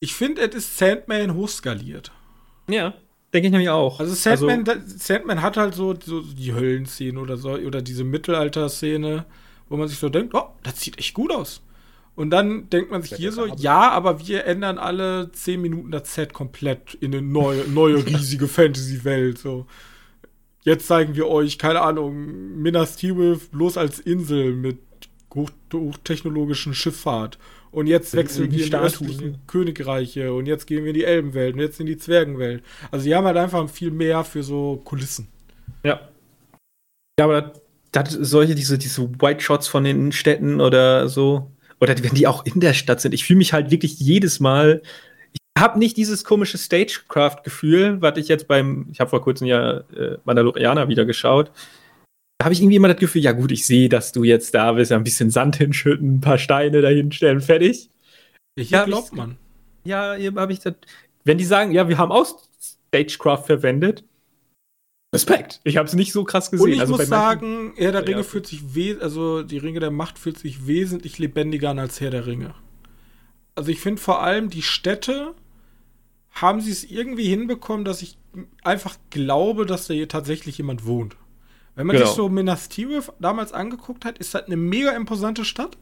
[0.00, 2.12] Ich finde, es ist Sandman hochskaliert.
[2.68, 2.94] Ja,
[3.32, 4.00] denke ich nämlich auch.
[4.00, 9.24] Also Sandman, also, Sandman hat halt so, so die Höllenszene oder so, oder diese Mittelalter-Szene,
[9.68, 11.62] wo man sich so denkt, oh, das sieht echt gut aus.
[12.14, 16.14] Und dann denkt man sich hier so, ja, aber wir ändern alle 10 Minuten das
[16.14, 19.38] Set komplett in eine neue, neue riesige Fantasy-Welt.
[19.38, 19.66] So.
[20.62, 24.78] Jetzt zeigen wir euch, keine Ahnung, Minas Tirith bloß als Insel mit
[25.34, 27.38] hoch, hochtechnologischen Schifffahrt.
[27.70, 31.54] Und jetzt wechseln wir in die östlichen Königreiche und jetzt gehen wir in die Elbenwelt
[31.54, 32.62] und jetzt in die Zwergenwelt.
[32.90, 35.28] Also die haben halt einfach viel mehr für so Kulissen.
[35.84, 36.00] Ja.
[37.18, 37.52] Ja, aber
[37.92, 41.50] das, solche, diese, diese White Shots von den Städten oder so,
[41.80, 43.12] oder wenn die auch in der Stadt sind.
[43.14, 44.82] Ich fühle mich halt wirklich jedes Mal.
[45.32, 49.78] Ich habe nicht dieses komische Stagecraft-Gefühl, was ich jetzt beim, ich habe vor kurzem ja
[49.96, 51.50] äh, Mandalorianer wieder geschaut.
[52.38, 54.72] Da habe ich irgendwie immer das Gefühl, ja gut, ich sehe, dass du jetzt da
[54.72, 57.90] bist, ein bisschen Sand hinschütten, ein paar Steine dahinstellen, fertig.
[58.58, 59.36] Hier glaubt man.
[59.84, 60.74] Ja, hier habe ich das.
[61.24, 62.26] Wenn die sagen, ja, wir haben auch
[62.88, 64.04] Stagecraft verwendet,
[65.14, 65.60] Respekt.
[65.64, 66.66] Ich habe es nicht so krass gesehen.
[66.66, 68.62] Und ich also muss sagen, Herr der Ringe ja, fühlt sich
[69.00, 72.54] also die Ringe der Macht fühlt sich wesentlich lebendiger an als Herr der Ringe.
[73.54, 75.34] Also ich finde vor allem die Städte
[76.32, 78.18] haben sie es irgendwie hinbekommen, dass ich
[78.62, 81.16] einfach glaube, dass da hier tatsächlich jemand wohnt.
[81.76, 82.08] Wenn man genau.
[82.08, 85.76] sich so Minas Tirith damals angeguckt hat, ist das eine mega imposante Stadt.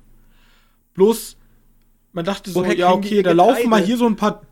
[0.94, 1.37] Bloß,
[2.12, 4.42] man dachte so, Woher ja, okay, da laufen mal hier so ein paar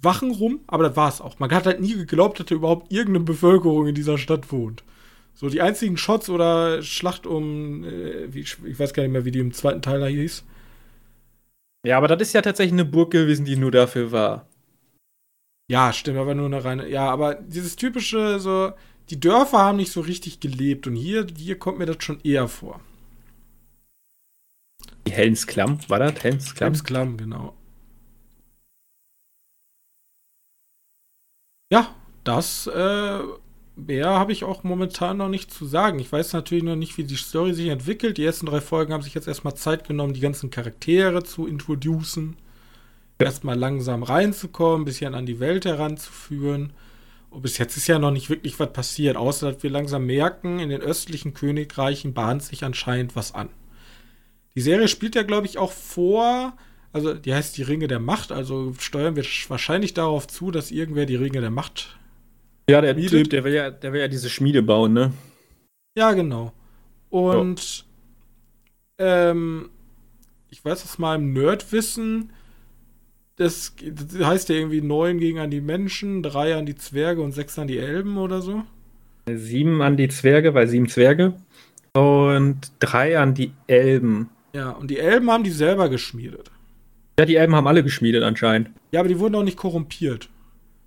[0.00, 1.38] Wachen rum, aber das war es auch.
[1.38, 4.84] Man hat halt nie geglaubt, dass da überhaupt irgendeine Bevölkerung in dieser Stadt wohnt.
[5.34, 9.30] So, die einzigen Shots oder Schlacht um, äh, wie, ich weiß gar nicht mehr, wie
[9.30, 10.44] die im zweiten Teil da hieß.
[11.86, 14.48] Ja, aber das ist ja tatsächlich eine Burg gewesen, die nur dafür war.
[15.70, 16.88] Ja, stimmt, aber nur eine reine.
[16.88, 18.72] Ja, aber dieses typische, so,
[19.10, 22.48] die Dörfer haben nicht so richtig gelebt und hier, hier kommt mir das schon eher
[22.48, 22.80] vor.
[25.06, 26.22] Die Helmsklamm, war das?
[26.22, 26.66] Helmsklamm?
[26.72, 27.54] Helmsklamm, genau.
[31.70, 31.94] Ja,
[32.24, 33.20] das äh,
[33.76, 35.98] mehr habe ich auch momentan noch nicht zu sagen.
[35.98, 38.18] Ich weiß natürlich noch nicht, wie die Story sich entwickelt.
[38.18, 42.36] Die ersten drei Folgen haben sich jetzt erstmal Zeit genommen, die ganzen Charaktere zu introducen.
[43.20, 43.26] Ja.
[43.26, 46.72] Erstmal langsam reinzukommen, ein bisschen an die Welt heranzuführen.
[47.30, 50.58] Und bis jetzt ist ja noch nicht wirklich was passiert, außer dass wir langsam merken,
[50.60, 53.50] in den östlichen Königreichen bahnt sich anscheinend was an.
[54.54, 56.54] Die Serie spielt ja, glaube ich, auch vor
[56.92, 61.06] also die heißt die Ringe der Macht, also steuern wir wahrscheinlich darauf zu, dass irgendwer
[61.06, 61.98] die Ringe der Macht.
[62.68, 62.96] Ja, der.
[62.96, 65.12] Typ, der will ja, der will ja diese Schmiede bauen, ne?
[65.96, 66.52] Ja, genau.
[67.10, 67.84] Und
[68.98, 69.30] ja.
[69.30, 69.70] ähm,
[70.50, 72.32] ich weiß mal im Nerdwissen,
[73.38, 77.32] das, das heißt ja irgendwie neun gegen an die Menschen, drei an die Zwerge und
[77.32, 78.64] sechs an die Elben oder so.
[79.32, 81.34] Sieben an die Zwerge, weil sieben Zwerge.
[81.94, 84.30] Und drei an die Elben.
[84.54, 86.50] Ja, und die Elben haben die selber geschmiedet.
[87.18, 88.70] Ja, die Elben haben alle geschmiedet anscheinend.
[88.92, 90.28] Ja, aber die wurden auch nicht korrumpiert.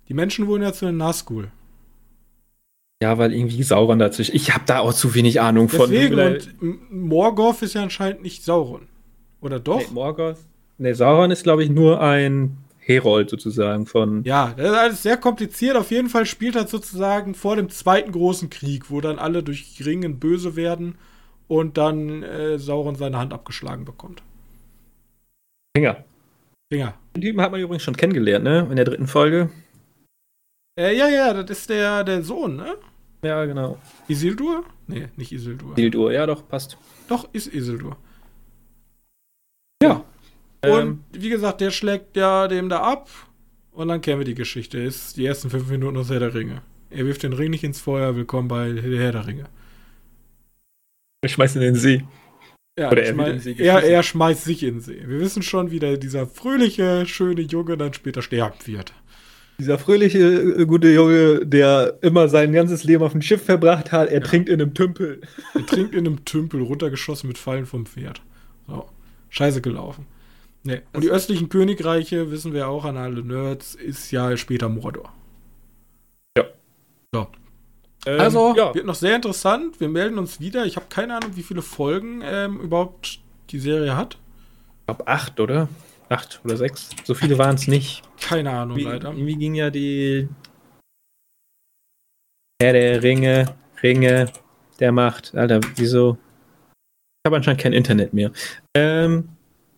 [0.08, 1.50] Die Menschen wurden ja zu den Nazgul.
[3.02, 4.36] Ja, weil irgendwie Sauron dazwischen.
[4.36, 6.68] Ich habe da auch zu wenig Ahnung Deswegen, von.
[6.68, 8.88] Und Morgoth ist ja anscheinend nicht Sauron.
[9.40, 9.80] Oder doch?
[9.80, 10.38] Nee, Morgoth.
[10.82, 14.24] Nee, Sauron ist, glaube ich, nur ein Herold sozusagen von.
[14.24, 15.76] Ja, das ist alles sehr kompliziert.
[15.76, 19.80] Auf jeden Fall spielt das sozusagen vor dem zweiten großen Krieg, wo dann alle durch
[19.86, 20.96] Ringen böse werden
[21.46, 24.24] und dann äh, Sauron seine Hand abgeschlagen bekommt.
[25.76, 26.04] Finger.
[26.72, 26.94] Finger.
[27.14, 28.66] Den Typen hat man übrigens schon kennengelernt, ne?
[28.68, 29.50] In der dritten Folge.
[30.76, 32.74] Äh, ja, ja, das ist der, der Sohn, ne?
[33.22, 33.78] Ja, genau.
[34.08, 34.64] Isildur?
[34.88, 35.78] Nee, nicht Isildur.
[35.78, 36.76] Isildur, ja, doch, passt.
[37.06, 37.96] Doch, ist Isildur.
[39.80, 40.04] Ja.
[40.64, 43.08] Und ähm, wie gesagt, der schlägt ja dem da ab.
[43.72, 44.78] Und dann kennen wir die Geschichte.
[44.78, 46.62] Ist die ersten fünf Minuten aus Herr der Ringe.
[46.90, 48.14] Er wirft den Ring nicht ins Feuer.
[48.14, 49.44] Willkommen bei Herr der Ringe.
[51.22, 52.04] Er schmeißt in den See.
[52.78, 55.02] Ja, Oder er, schmeiß, er, er, schmeißt sich in den See.
[55.04, 58.94] Wir wissen schon, wie der, dieser fröhliche, schöne Junge dann später sterben wird.
[59.58, 64.08] Dieser fröhliche, äh, gute Junge, der immer sein ganzes Leben auf dem Schiff verbracht hat,
[64.08, 64.26] er ja.
[64.26, 65.20] trinkt in einem Tümpel.
[65.54, 68.22] Er trinkt in einem Tümpel, runtergeschossen mit Fallen vom Pferd.
[68.66, 68.88] So.
[69.28, 70.06] Scheiße gelaufen.
[70.64, 70.82] Nee.
[70.92, 75.12] Und die östlichen Königreiche, wissen wir auch an alle Nerds, ist ja später Mordor.
[76.36, 76.44] Ja.
[77.12, 77.26] So.
[78.06, 78.74] Ähm, also, ja.
[78.74, 79.80] wird noch sehr interessant.
[79.80, 80.64] Wir melden uns wieder.
[80.64, 83.20] Ich habe keine Ahnung, wie viele Folgen ähm, überhaupt
[83.50, 84.18] die Serie hat.
[84.80, 85.68] Ich glaube acht, oder?
[86.08, 86.90] Acht oder sechs.
[87.04, 88.02] So viele waren es nicht.
[88.20, 89.10] Keine Ahnung, wie, leider.
[89.10, 90.28] Irgendwie ging ja die
[92.62, 94.32] Herr der Ringe, Ringe
[94.78, 95.34] der Macht.
[95.34, 96.16] Alter, wieso?
[97.24, 98.30] Ich habe anscheinend kein Internet mehr.
[98.74, 99.28] Ähm,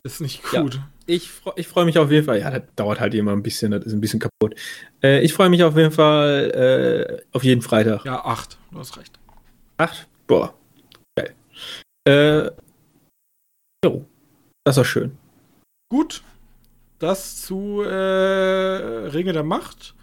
[0.04, 0.74] ist nicht gut.
[0.74, 2.40] Ja ich, ich freue mich auf jeden Fall.
[2.40, 4.54] Ja, das dauert halt immer ein bisschen, das ist ein bisschen kaputt.
[5.02, 8.04] Äh, ich freue mich auf jeden Fall äh, auf jeden Freitag.
[8.04, 9.18] Ja, acht, du hast recht.
[9.76, 10.06] Acht?
[10.26, 10.54] Boah.
[11.16, 11.34] Geil.
[12.08, 12.50] Äh,
[13.84, 14.06] jo,
[14.64, 15.16] das war schön.
[15.90, 16.22] Gut.
[16.98, 19.94] Das zu äh, Ringe der Macht.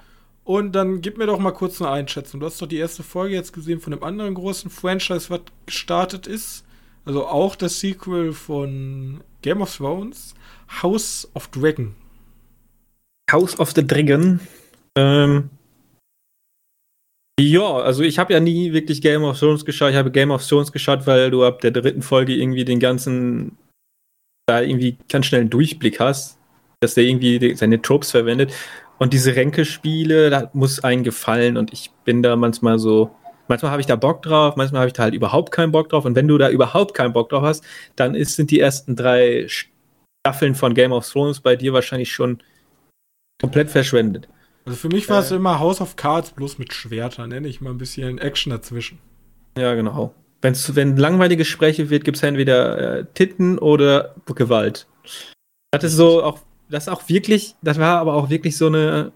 [0.44, 2.40] Und dann gib mir doch mal kurz eine Einschätzung.
[2.40, 6.28] Du hast doch die erste Folge jetzt gesehen von einem anderen großen Franchise, was gestartet
[6.28, 6.64] ist.
[7.06, 10.36] Also auch das Sequel von Game of Thrones.
[10.82, 11.96] House of Dragon.
[13.32, 14.40] House of the Dragon.
[14.98, 15.50] Ähm,
[17.40, 19.92] ja, also ich habe ja nie wirklich Game of Thrones geschaut.
[19.92, 23.58] Ich habe Game of Thrones geschaut, weil du ab der dritten Folge irgendwie den ganzen,
[24.46, 26.38] da irgendwie ganz schnell einen Durchblick hast,
[26.82, 28.54] dass der irgendwie seine Tropes verwendet.
[29.00, 33.10] Und diese Ränkespiele, da muss einen gefallen und ich bin da manchmal so,
[33.52, 36.06] manchmal habe ich da Bock drauf, manchmal habe ich da halt überhaupt keinen Bock drauf.
[36.06, 37.64] Und wenn du da überhaupt keinen Bock drauf hast,
[37.98, 42.42] dann ist, sind die ersten drei Staffeln von Game of Thrones bei dir wahrscheinlich schon
[43.42, 44.30] komplett verschwendet.
[44.66, 47.60] Also für mich war äh, es immer House of Cards bloß mit Schwertern, nenne ich
[47.60, 49.00] mal ein bisschen Action dazwischen.
[49.58, 50.16] Ja, genau.
[50.42, 54.88] Wenn's, wenn langweilige Gespräche wird, gibt es entweder äh, Titten oder Gewalt.
[55.72, 59.12] Das ist so auch, das ist auch wirklich, das war aber auch wirklich so eine,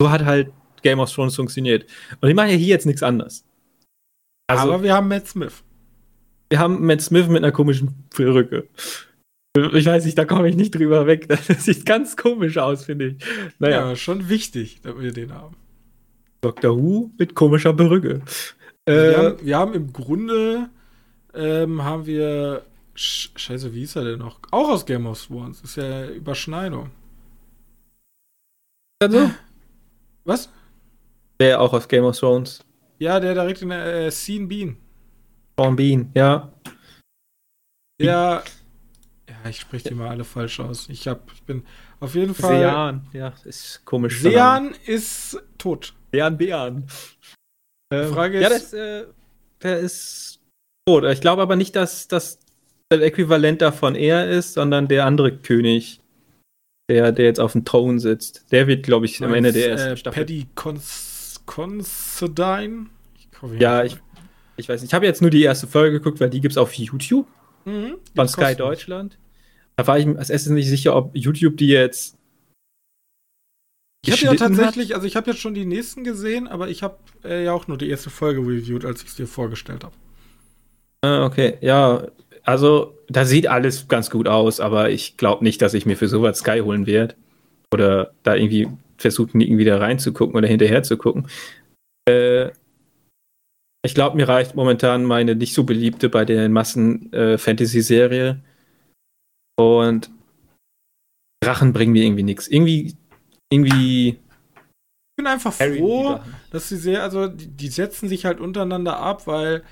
[0.00, 1.86] so hat halt Game of Thrones funktioniert.
[2.20, 3.43] Und ich mache ja hier jetzt nichts anderes.
[4.46, 5.62] Also, aber wir haben Matt Smith.
[6.50, 8.68] Wir haben Matt Smith mit einer komischen Perücke.
[9.56, 11.28] Ich weiß nicht, da komme ich nicht drüber weg.
[11.48, 13.16] Das sieht ganz komisch aus, finde ich.
[13.58, 15.56] Naja, ja, schon wichtig, dass wir den haben.
[16.40, 16.76] Dr.
[16.76, 18.20] Who mit komischer Perücke.
[18.86, 20.68] Äh, wir, haben, wir, haben, im Grunde
[21.32, 24.38] ähm, haben wir Scheiße, wie hieß er denn noch?
[24.50, 25.60] Auch aus Game of Thrones.
[25.62, 26.90] Ist ja Überschneidung.
[29.02, 29.30] Also?
[30.24, 30.48] Was?
[31.40, 32.64] Der auch aus Game of Thrones.
[33.04, 34.78] Ja, der direkt in der äh, Sean Bean.
[35.58, 36.50] Sean Bean, ja.
[38.00, 38.42] Der.
[39.28, 40.88] Ja, ich spreche die mal alle falsch aus.
[40.88, 41.66] Ich hab, ich bin
[42.00, 42.60] auf jeden Fall.
[42.60, 44.22] Sean, ja, ist komisch.
[44.22, 45.92] Sean ist tot.
[46.14, 46.86] Sean Bean.
[47.92, 48.42] Ähm, Frage ist.
[48.42, 49.04] Ja, das, äh,
[49.62, 50.40] der ist
[50.88, 51.04] tot.
[51.04, 52.38] Ich glaube aber nicht, dass das
[52.88, 56.00] Äquivalent davon er ist, sondern der andere König,
[56.88, 58.50] der, der jetzt auf dem Thron sitzt.
[58.50, 60.24] Der wird, glaube ich, am Ende der ersten äh, Staffel.
[60.24, 60.46] Paddy
[61.44, 62.86] Considine?
[63.58, 63.96] Ja, ich,
[64.56, 64.90] ich weiß nicht.
[64.90, 67.26] Ich habe jetzt nur die erste Folge geguckt, weil die gibt es auf YouTube
[67.64, 68.56] mhm, von Sky kostenlos.
[68.56, 69.18] Deutschland.
[69.76, 72.16] Da war ich als erstes nicht sicher, ob YouTube die jetzt.
[74.06, 74.96] Ich habe ja tatsächlich, hat.
[74.96, 77.78] also ich habe jetzt schon die nächsten gesehen, aber ich habe äh, ja auch nur
[77.78, 79.94] die erste Folge reviewed, als ich es dir vorgestellt habe.
[81.02, 81.56] Ah, okay.
[81.60, 82.06] Ja,
[82.42, 86.08] also da sieht alles ganz gut aus, aber ich glaube nicht, dass ich mir für
[86.08, 87.14] sowas Sky holen werde.
[87.72, 91.26] Oder da irgendwie versuchen, irgendwie da reinzugucken oder hinterher zu gucken.
[92.06, 92.50] Äh,
[93.84, 98.40] ich glaube, mir reicht momentan meine nicht so beliebte bei den Massen-Fantasy-Serie.
[99.58, 100.10] Äh, Und
[101.40, 102.48] Drachen bringen mir irgendwie nichts.
[102.48, 102.96] Irgendwie,
[103.52, 104.08] irgendwie.
[104.08, 106.18] Ich bin einfach froh,
[106.50, 109.62] dass sie sehr, also die, die setzen sich halt untereinander ab, weil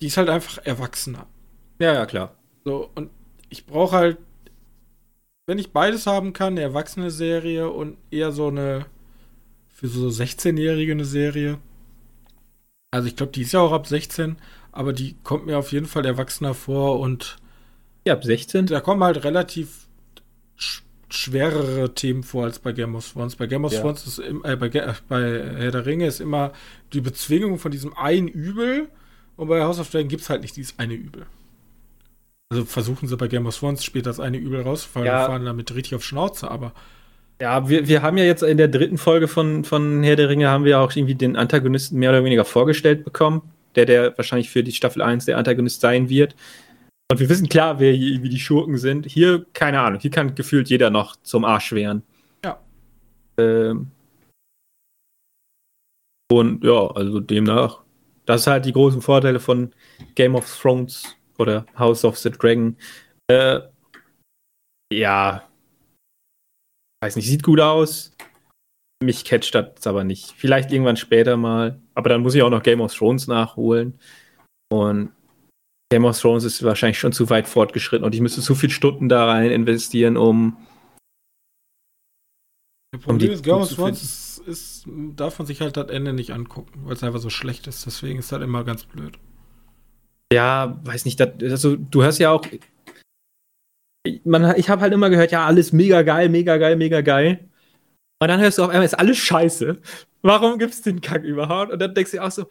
[0.00, 1.26] die ist halt einfach erwachsener.
[1.78, 2.34] Ja, ja, klar.
[2.64, 3.10] So, und
[3.50, 4.18] ich brauche halt,
[5.46, 8.86] wenn ich beides haben kann, eine erwachsene Serie und eher so eine,
[9.68, 11.58] für so 16-Jährige eine Serie.
[12.90, 14.36] Also ich glaube, die ist ja auch ab 16,
[14.72, 17.36] aber die kommt mir auf jeden Fall erwachsener vor und.
[18.06, 18.66] Ja, ab 16?
[18.66, 19.86] Da kommen halt relativ
[20.56, 23.36] sch schwerere Themen vor als bei Game of Thrones.
[23.36, 23.80] Bei Game of ja.
[23.80, 25.20] Thrones ist im, äh, bei, äh, bei
[25.56, 26.52] Herr der Ringe ist immer
[26.92, 28.88] die Bezwingung von diesem einen Übel
[29.36, 31.26] und bei House of Dragon gibt es halt nicht dieses eine Übel.
[32.50, 35.20] Also versuchen sie bei Game of Thrones später das eine Übel rauszufahren ja.
[35.22, 36.72] und fahren damit richtig auf Schnauze, aber.
[37.40, 40.48] Ja, wir, wir haben ja jetzt in der dritten Folge von, von Herr der Ringe
[40.48, 43.40] haben wir auch irgendwie den Antagonisten mehr oder weniger vorgestellt bekommen,
[43.76, 46.36] der der wahrscheinlich für die Staffel 1 der Antagonist sein wird.
[47.10, 49.06] Und wir wissen klar, wer hier, wie die Schurken sind.
[49.06, 52.02] Hier, keine Ahnung, hier kann gefühlt jeder noch zum Arsch wehren.
[52.44, 52.60] Ja.
[53.38, 53.90] Ähm.
[56.30, 57.80] Und ja, also demnach.
[58.26, 59.72] Das ist halt die großen Vorteile von
[60.14, 62.76] Game of Thrones oder House of the Dragon.
[63.28, 63.60] Äh,
[64.92, 65.49] ja.
[67.02, 68.12] Weiß nicht, sieht gut aus.
[69.02, 70.34] Mich catcht das aber nicht.
[70.36, 71.80] Vielleicht irgendwann später mal.
[71.94, 73.98] Aber dann muss ich auch noch Game of Thrones nachholen.
[74.70, 75.10] Und
[75.90, 79.08] Game of Thrones ist wahrscheinlich schon zu weit fortgeschritten und ich müsste zu viele Stunden
[79.08, 80.56] da rein investieren, um.
[82.92, 84.84] Das Problem um ist, Game of Thrones ist, ist,
[85.16, 87.84] darf man sich halt das Ende nicht angucken, weil es einfach so schlecht ist.
[87.86, 89.18] Deswegen ist das immer ganz blöd.
[90.32, 92.46] Ja, weiß nicht, das, also du hörst ja auch,
[94.24, 97.48] man, ich habe halt immer gehört, ja, alles mega geil, mega geil, mega geil.
[98.22, 99.80] Und dann hörst du auf einmal, ist alles scheiße.
[100.22, 101.72] Warum gibt's den Kack überhaupt?
[101.72, 102.46] Und dann denkst du auch so,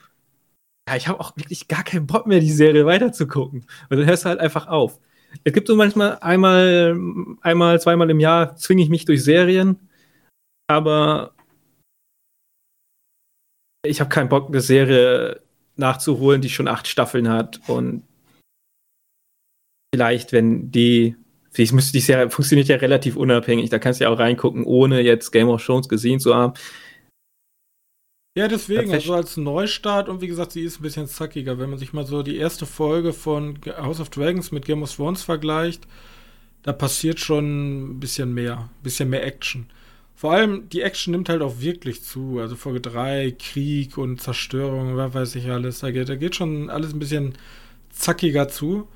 [0.89, 3.65] ja, ich habe auch wirklich gar keinen Bock mehr, die Serie weiterzugucken.
[3.89, 4.99] Und dann hörst du halt einfach auf.
[5.43, 6.97] Es gibt so manchmal einmal,
[7.41, 9.77] einmal, zweimal im Jahr zwinge ich mich durch Serien,
[10.67, 11.35] aber
[13.85, 15.41] ich habe keinen Bock, eine Serie
[15.75, 18.03] nachzuholen, die schon acht Staffeln hat und
[19.93, 21.15] vielleicht, wenn die,
[21.51, 25.01] vielleicht müsste die Serie funktioniert ja relativ unabhängig, da kannst du ja auch reingucken, ohne
[25.01, 26.53] jetzt Game of Thrones gesehen zu haben.
[28.37, 31.59] Ja, deswegen, also als Neustart und wie gesagt, sie ist ein bisschen zackiger.
[31.59, 34.95] Wenn man sich mal so die erste Folge von House of Dragons mit Game of
[34.95, 35.87] Thrones vergleicht,
[36.63, 39.65] da passiert schon ein bisschen mehr, ein bisschen mehr Action.
[40.15, 42.39] Vor allem, die Action nimmt halt auch wirklich zu.
[42.39, 45.79] Also Folge 3, Krieg und Zerstörung, was weiß ich alles.
[45.79, 47.33] Da geht, da geht schon alles ein bisschen
[47.89, 48.87] zackiger zu.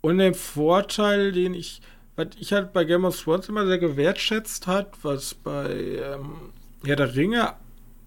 [0.00, 1.80] Und den Vorteil, den ich,
[2.16, 6.52] was ich halt bei Game of Thrones immer sehr gewertschätzt hat, was bei ähm,
[6.84, 7.54] Herr der Ringe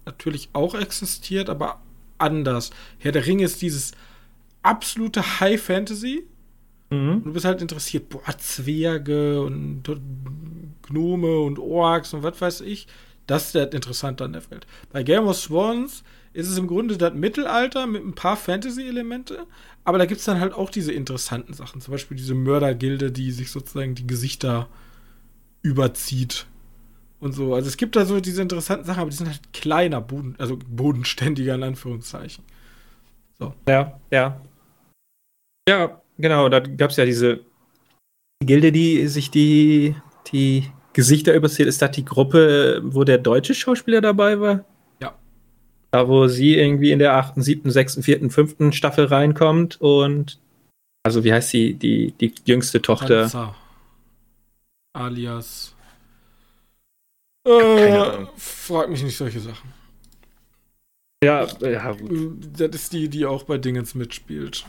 [0.06, 1.80] natürlich auch existiert, aber
[2.18, 2.70] anders.
[2.98, 3.92] Herr der Ringe ist dieses
[4.62, 6.24] absolute High Fantasy.
[6.90, 7.22] Mhm.
[7.24, 9.82] Du bist halt interessiert, boah, Zwerge und
[10.82, 12.86] Gnome und Orks und was weiß ich.
[13.26, 14.66] Das ist das Interessante an der Welt.
[14.90, 19.46] Bei Game of Thrones ist es im Grunde das Mittelalter mit ein paar Fantasy-Elemente,
[19.84, 21.80] aber da gibt es dann halt auch diese interessanten Sachen.
[21.80, 24.68] Zum Beispiel diese Mördergilde, die sich sozusagen die Gesichter
[25.62, 26.46] überzieht
[27.20, 27.54] und so.
[27.54, 30.58] Also es gibt da so diese interessanten Sachen, aber die sind halt kleiner, Boden, also
[30.68, 32.44] bodenständiger in Anführungszeichen.
[33.38, 33.54] So.
[33.68, 34.40] Ja, ja.
[35.68, 37.40] Ja, genau, da gab es ja diese
[38.44, 39.94] Gilde, die sich die,
[40.32, 41.68] die Gesichter überzählt.
[41.68, 44.64] Ist das die Gruppe, wo der deutsche Schauspieler dabei war?
[45.92, 48.74] Da, wo sie irgendwie in der 8., 7., 6., 4., 5.
[48.74, 50.40] Staffel reinkommt und
[51.04, 53.22] also wie heißt sie, die, die jüngste Tochter?
[53.22, 53.54] Hansa.
[54.94, 55.74] Alias.
[57.46, 59.72] Äh, frag mich nicht solche Sachen.
[61.22, 62.38] Ja, ja, gut.
[62.56, 64.64] Das ist die, die auch bei Dingens mitspielt.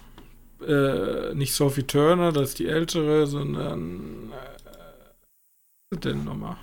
[0.66, 4.32] Äh, nicht Sophie Turner, das ist die ältere, sondern.
[5.92, 6.58] Äh, denn nochmal?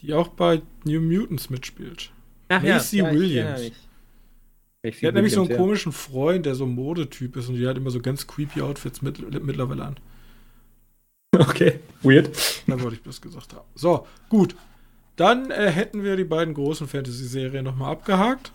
[0.00, 2.13] Die auch bei New Mutants mitspielt.
[2.48, 3.62] Ach, Macy ja, Williams.
[4.82, 7.66] Ja, Die hat nämlich so einen komischen Freund, der so ein Modetyp ist und die
[7.66, 9.96] hat immer so ganz creepy Outfits mit, mittlerweile an.
[11.36, 12.30] Okay, weird.
[12.66, 13.66] Da wollte ich bloß gesagt haben.
[13.74, 14.54] So, gut.
[15.16, 18.52] Dann äh, hätten wir die beiden großen Fantasy-Serien nochmal abgehakt.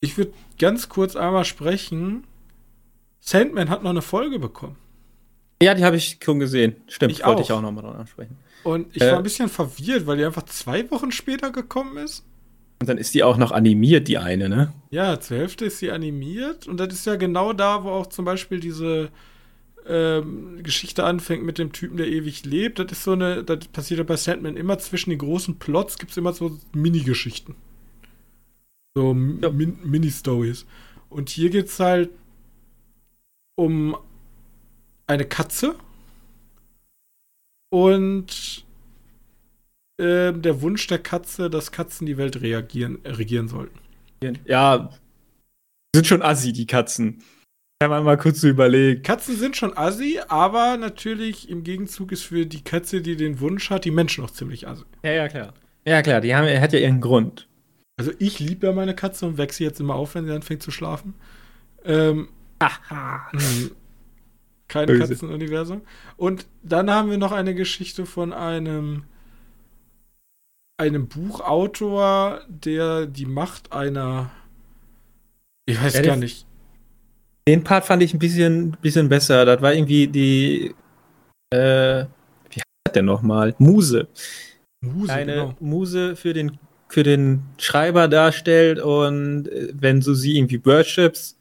[0.00, 2.24] Ich würde ganz kurz einmal sprechen.
[3.20, 4.76] Sandman hat noch eine Folge bekommen.
[5.62, 6.76] Ja, die habe ich schon gesehen.
[6.86, 7.44] Stimmt, Ich wollte auch.
[7.44, 8.36] ich auch nochmal dran ansprechen.
[8.64, 9.10] Und ich Äh.
[9.12, 12.24] war ein bisschen verwirrt, weil die einfach zwei Wochen später gekommen ist.
[12.80, 14.72] Und dann ist die auch noch animiert, die eine, ne?
[14.90, 16.66] Ja, zur Hälfte ist sie animiert.
[16.68, 19.10] Und das ist ja genau da, wo auch zum Beispiel diese
[19.86, 22.78] ähm, Geschichte anfängt mit dem Typen, der ewig lebt.
[22.78, 26.12] Das ist so eine, das passiert ja bei Sandman immer zwischen den großen Plots, gibt
[26.12, 27.56] es immer so Mini-Geschichten.
[28.94, 29.08] So
[29.42, 29.50] Ja.
[29.50, 30.66] Min Mini-Stories.
[31.08, 32.10] Und hier geht es halt
[33.56, 33.96] um
[35.06, 35.74] eine Katze
[37.70, 38.64] und
[40.00, 43.78] ähm, der Wunsch der Katze, dass Katzen die Welt reagieren, regieren sollten.
[44.46, 44.90] Ja,
[45.94, 47.22] sind schon assi, die Katzen.
[47.80, 49.02] Kann man mal kurz so überlegen.
[49.02, 53.70] Katzen sind schon assi, aber natürlich im Gegenzug ist für die Katze, die den Wunsch
[53.70, 54.84] hat, die Menschen auch ziemlich assi.
[55.04, 55.54] Ja, ja, klar.
[55.84, 57.48] Ja, klar, die haben, hat ja ihren Grund.
[57.98, 60.62] Also ich liebe ja meine Katze und wecke sie jetzt immer auf, wenn sie anfängt
[60.62, 61.14] zu schlafen.
[61.84, 62.28] Ähm,
[62.60, 63.70] hm,
[64.68, 64.86] kein.
[64.98, 65.82] Katzenuniversum.
[66.16, 69.04] Und dann haben wir noch eine Geschichte von einem
[70.80, 74.30] einem Buchautor, der die Macht einer
[75.66, 76.46] ich weiß Ja, gar der- nicht.
[77.48, 79.44] Den Part fand ich ein bisschen, bisschen besser.
[79.46, 80.74] Das war irgendwie die,
[81.50, 82.04] äh,
[82.50, 83.54] wie heißt denn nochmal?
[83.58, 84.06] Muse.
[84.82, 85.54] Muse, Eine genau.
[85.60, 86.58] Muse für den,
[86.88, 91.37] für den Schreiber darstellt und äh, wenn du sie irgendwie worships,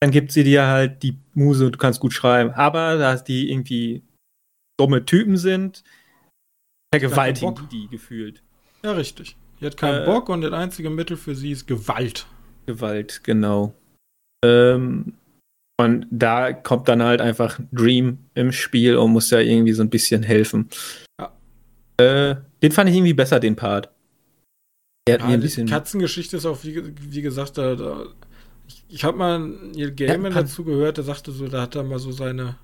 [0.00, 2.50] dann gibt sie dir halt die Muse und du kannst gut schreiben.
[2.50, 4.02] Aber da die irgendwie
[4.78, 5.82] dumme Typen sind,
[6.94, 8.42] vergewaltigen die die gefühlt.
[8.84, 9.36] Ja, richtig.
[9.60, 12.26] Die hat keinen Äh, Bock und das einzige Mittel für sie ist Gewalt.
[12.66, 13.74] Gewalt, genau.
[14.44, 15.14] Ähm,
[15.80, 19.90] und da kommt dann halt einfach Dream im Spiel und muss ja irgendwie so ein
[19.90, 20.68] bisschen helfen.
[21.20, 21.32] Ja.
[22.00, 23.90] Äh, den fand ich irgendwie besser, den Part.
[25.08, 25.66] Der hat Ja, mir ein die bisschen.
[25.66, 28.06] Katzengeschichte ist auch, wie, wie gesagt, da, da
[28.68, 31.82] ich, ich habe mal Neil Gaiman Ja, dazu gehört, der sagte so, da hat er
[31.84, 32.56] mal so seine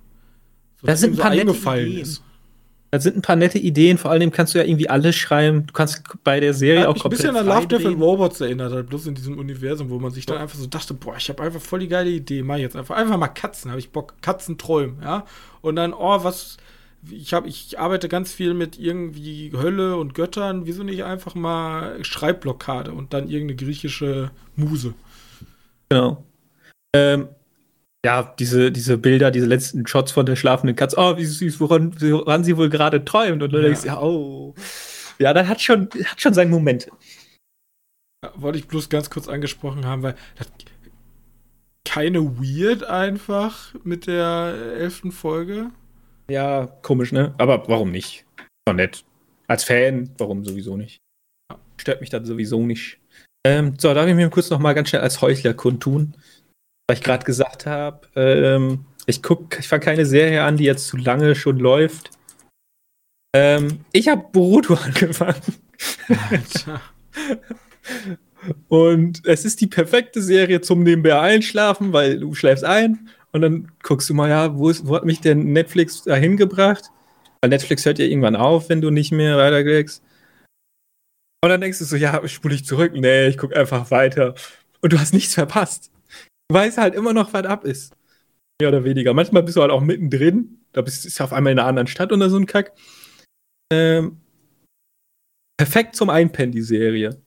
[0.80, 2.02] so, Das sind ein paar nette eingefallen Ideen.
[2.02, 2.22] ist.
[2.90, 5.66] Da sind ein paar nette Ideen, vor allem kannst du ja irgendwie alles schreiben.
[5.66, 8.00] Du kannst bei der Serie Hat auch mich ein komplett bisschen an Love, Death and.
[8.00, 11.16] Robots erinnert, halt bloß in diesem Universum, wo man sich dann einfach so dachte, boah,
[11.16, 12.94] ich habe einfach voll die geile Idee, mach jetzt einfach.
[12.96, 15.26] Einfach mal Katzen, habe ich Bock, Katzen träumen, ja.
[15.60, 16.56] Und dann, oh, was,
[17.10, 22.04] ich habe, ich arbeite ganz viel mit irgendwie Hölle und Göttern, wieso nicht einfach mal
[22.04, 24.94] Schreibblockade und dann irgendeine griechische Muse.
[25.94, 26.24] Genau.
[26.96, 27.28] Ähm,
[28.04, 30.96] ja, diese, diese Bilder, diese letzten Shots von der schlafenden Katze.
[30.98, 33.42] Oh, wie süß, woran, woran sie wohl gerade träumt.
[33.42, 33.62] Und du Ja.
[33.62, 34.54] denkst, ja, oh.
[35.20, 36.88] Ja, das hat schon, hat schon seinen Moment.
[38.24, 40.48] Ja, wollte ich bloß ganz kurz angesprochen haben, weil das
[41.86, 45.70] keine Weird einfach mit der elften Folge.
[46.28, 47.34] Ja, komisch, ne?
[47.38, 48.24] Aber warum nicht?
[48.66, 49.04] War nett.
[49.46, 50.98] Als Fan, warum sowieso nicht?
[51.76, 52.98] Stört mich dann sowieso nicht.
[53.46, 56.14] Ähm, so, darf ich mir kurz noch mal ganz schnell als Heuchler kundtun,
[56.86, 60.86] weil ich gerade gesagt habe, ähm, ich guck, ich fange keine Serie an, die jetzt
[60.86, 62.10] zu lange schon läuft.
[63.34, 65.42] Ähm, ich habe Boruto angefangen
[68.68, 73.72] und es ist die perfekte Serie zum nebenbei einschlafen, weil du schläfst ein und dann
[73.82, 76.84] guckst du mal, ja, wo, ist, wo hat mich denn Netflix dahin gebracht?
[77.40, 80.02] Weil Netflix hört ja irgendwann auf, wenn du nicht mehr weiterklickst.
[81.44, 82.94] Und dann denkst du so, ja, spule ich zurück.
[82.94, 84.34] Nee, ich guck einfach weiter.
[84.80, 85.92] Und du hast nichts verpasst.
[86.48, 87.94] Du weißt halt immer noch, was ab ist.
[88.58, 89.12] Mehr oder weniger.
[89.12, 90.64] Manchmal bist du halt auch mittendrin.
[90.72, 92.72] Da bist du auf einmal in einer anderen Stadt oder so ein Kack.
[93.70, 94.22] Ähm,
[95.58, 97.20] perfekt zum Einpennen, die Serie.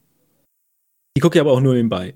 [1.16, 2.16] Die gucke ich aber auch nur nebenbei.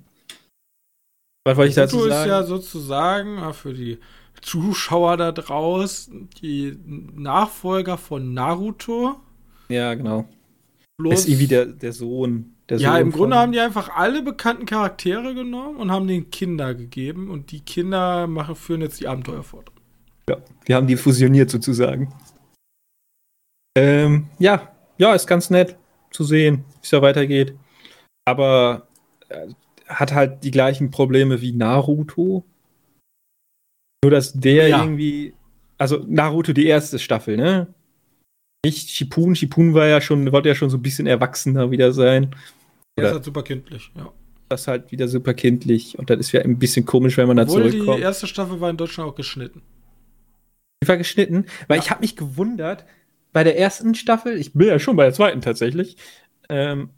[1.45, 2.13] Was wollte ich dazu sagen?
[2.13, 3.99] ist ja sozusagen für die
[4.41, 9.21] Zuschauer da draußen die Nachfolger von Naruto.
[9.69, 10.27] Ja, genau.
[11.01, 12.53] Bloß, ist irgendwie der, der Sohn.
[12.69, 16.31] Der ja, Sohn im Grunde haben die einfach alle bekannten Charaktere genommen und haben den
[16.31, 19.71] Kinder gegeben und die Kinder machen, führen jetzt die Abenteuer fort.
[20.29, 22.13] Ja, wir haben die fusioniert sozusagen.
[23.77, 25.75] Ähm, ja, ja, ist ganz nett
[26.11, 27.55] zu sehen, wie es da weitergeht.
[28.25, 28.87] Aber
[29.29, 29.47] äh,
[29.87, 32.45] hat halt die gleichen Probleme wie Naruto.
[34.03, 34.79] Nur, dass der ja.
[34.79, 35.33] irgendwie.
[35.77, 37.73] Also Naruto die erste Staffel, ne?
[38.65, 39.35] Nicht Shippuden.
[39.35, 42.35] Shippuden war ja schon, wollte ja schon so ein bisschen erwachsener wieder sein.
[42.95, 44.11] Er ist halt super kindlich, ja.
[44.49, 45.97] Das ist halt wieder super kindlich.
[45.97, 47.99] Und dann ist ja ein bisschen komisch, wenn man Obwohl da zurückkommt.
[47.99, 49.61] Die erste Staffel war in Deutschland auch geschnitten.
[50.83, 51.83] Die war geschnitten, weil ja.
[51.83, 52.85] ich habe mich gewundert,
[53.33, 55.95] bei der ersten Staffel, ich bin ja schon bei der zweiten tatsächlich,
[56.49, 56.89] ähm,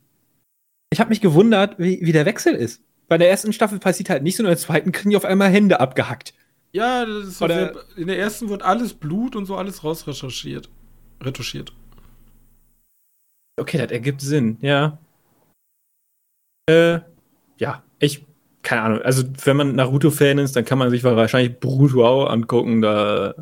[0.90, 2.82] ich habe mich gewundert, wie, wie der Wechsel ist.
[3.08, 5.50] Bei der ersten Staffel passiert halt nicht so, in der zweiten kriegen die auf einmal
[5.50, 6.34] Hände abgehackt.
[6.72, 10.70] Ja, das ist so sehr, in der ersten wird alles Blut und so alles rausrecherchiert.
[11.26, 11.74] Retuschiert.
[13.60, 14.98] Okay, das ergibt Sinn, ja.
[16.70, 17.00] Äh,
[17.60, 18.26] ja, ich,
[18.62, 19.02] keine Ahnung.
[19.02, 22.82] Also, wenn man Naruto-Fan ist, dann kann man sich wahrscheinlich Boruto auch angucken.
[22.82, 23.36] Da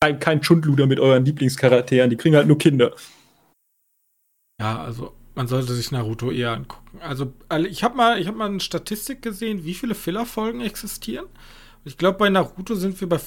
[0.00, 2.94] kein, kein Schundluder mit euren Lieblingscharakteren, die kriegen halt nur Kinder.
[4.60, 6.98] Ja, also man sollte sich Naruto eher angucken.
[7.00, 7.32] Also
[7.68, 11.26] ich habe mal, ich mal eine Statistik gesehen, wie viele Filler-Folgen existieren.
[11.84, 13.20] Ich glaube, bei Naruto sind wir bei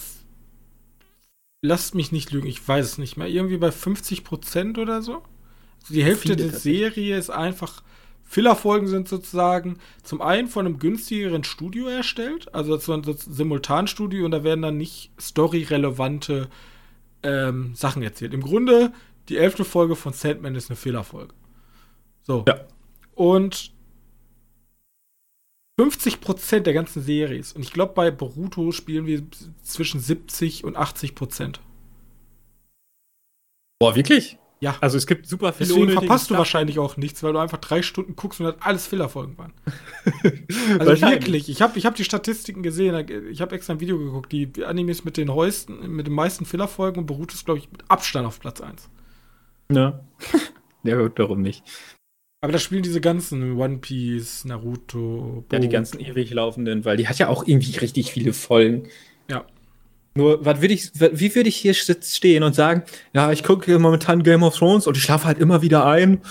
[1.61, 5.23] lasst mich nicht lügen, ich weiß es nicht mehr, irgendwie bei 50 Prozent oder so.
[5.81, 7.83] Also die Hälfte der Serie ist einfach
[8.23, 14.31] Filler-Folgen sind sozusagen zum einen von einem günstigeren Studio erstellt, also so ein Simultanstudio und
[14.31, 16.49] da werden dann nicht storyrelevante
[17.23, 18.33] ähm, Sachen erzählt.
[18.33, 18.93] Im Grunde,
[19.27, 21.33] die elfte Folge von Sandman ist eine Fehlerfolge.
[22.21, 22.45] So.
[22.47, 22.61] Ja.
[23.15, 23.70] Und
[25.81, 27.53] 50% der ganzen Series.
[27.53, 29.23] Und ich glaube, bei Boruto spielen wir
[29.63, 31.55] zwischen 70 und 80%.
[33.79, 34.37] Boah, wirklich?
[34.61, 34.77] Ja.
[34.79, 37.81] Also es gibt super viele Deswegen verpasst du wahrscheinlich auch nichts, weil du einfach drei
[37.81, 39.53] Stunden guckst und halt alles Fehlerfolgen waren.
[40.79, 44.31] also wirklich, ich habe ich hab die Statistiken gesehen, ich habe extra ein Video geguckt,
[44.31, 47.81] die Animes mit den heuesten, mit den meisten Fehlerfolgen und beruht es, glaube ich, mit
[47.89, 48.87] Abstand auf Platz 1.
[49.71, 49.99] Ja.
[50.83, 51.63] ja, gut, warum nicht?
[52.41, 56.97] Aber da spielen diese ganzen One Piece, Naruto, Bo Ja, die ganzen ewig laufenden, weil
[56.97, 58.89] die hat ja auch irgendwie richtig viele Folgen.
[59.29, 59.45] Ja.
[60.15, 62.83] Nur, was würde ich, wie würde ich hier stehen und sagen,
[63.13, 66.21] ja, ich gucke momentan Game of Thrones und ich schlafe halt immer wieder ein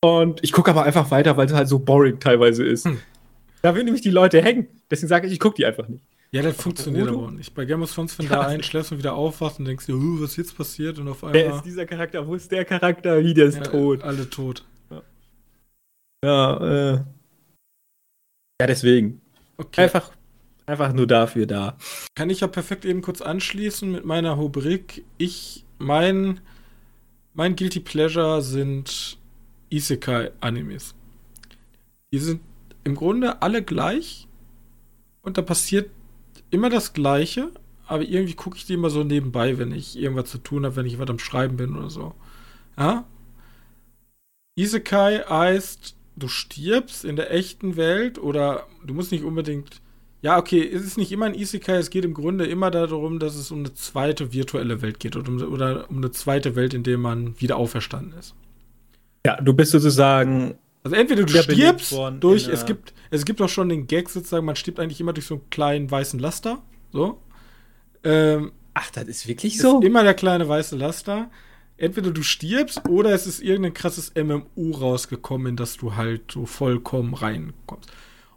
[0.00, 2.86] und ich gucke aber einfach weiter, weil es halt so boring teilweise ist.
[2.86, 2.98] Hm.
[3.60, 4.66] Da würden nämlich die Leute hängen.
[4.90, 6.02] Deswegen sage ich, ich gucke die einfach nicht.
[6.32, 7.52] Ja, das funktioniert aber auch nicht.
[7.54, 8.36] Bei Game of Thrones, wenn ja.
[8.36, 11.22] da ein schläfst und wieder aufwachst und denkst uh, was ist jetzt passiert und auf
[11.22, 11.34] einmal.
[11.34, 12.26] Wer ist dieser Charakter?
[12.26, 13.22] Wo ist der Charakter?
[13.22, 14.02] Wie, der ist ja, tot.
[14.02, 14.64] Alle tot.
[16.24, 17.04] Ja, äh.
[18.60, 19.20] Ja, deswegen.
[19.56, 19.82] Okay.
[19.82, 20.12] Einfach
[20.70, 21.76] Einfach nur dafür da.
[22.14, 25.04] Kann ich ja perfekt eben kurz anschließen mit meiner Rubrik.
[25.18, 26.38] Ich, mein,
[27.34, 29.18] mein Guilty Pleasure sind
[29.70, 30.94] Isekai-Animes.
[32.12, 32.40] Die sind
[32.84, 34.28] im Grunde alle gleich
[35.22, 35.90] und da passiert
[36.50, 37.50] immer das Gleiche,
[37.88, 40.86] aber irgendwie gucke ich die immer so nebenbei, wenn ich irgendwas zu tun habe, wenn
[40.86, 42.14] ich was am Schreiben bin oder so.
[42.78, 43.06] Ja?
[44.54, 49.80] Isekai heißt, du stirbst in der echten Welt oder du musst nicht unbedingt
[50.22, 53.36] ja, okay, es ist nicht immer ein Isekai, es geht im Grunde immer darum, dass
[53.36, 56.82] es um eine zweite virtuelle Welt geht oder um, oder um eine zweite Welt, in
[56.82, 58.34] der man wieder auferstanden ist.
[59.24, 60.58] Ja, du bist sozusagen.
[60.82, 64.56] Also entweder du stirbst durch, es gibt, es gibt auch schon den Gag sozusagen, man
[64.56, 66.62] stirbt eigentlich immer durch so einen kleinen weißen Laster.
[66.92, 67.22] So.
[68.04, 69.80] Ähm, Ach, das ist wirklich so?
[69.80, 71.30] Ist immer der kleine weiße Laster.
[71.80, 76.44] Entweder du stirbst oder es ist irgendein krasses MMU rausgekommen, in das du halt so
[76.44, 77.90] vollkommen reinkommst.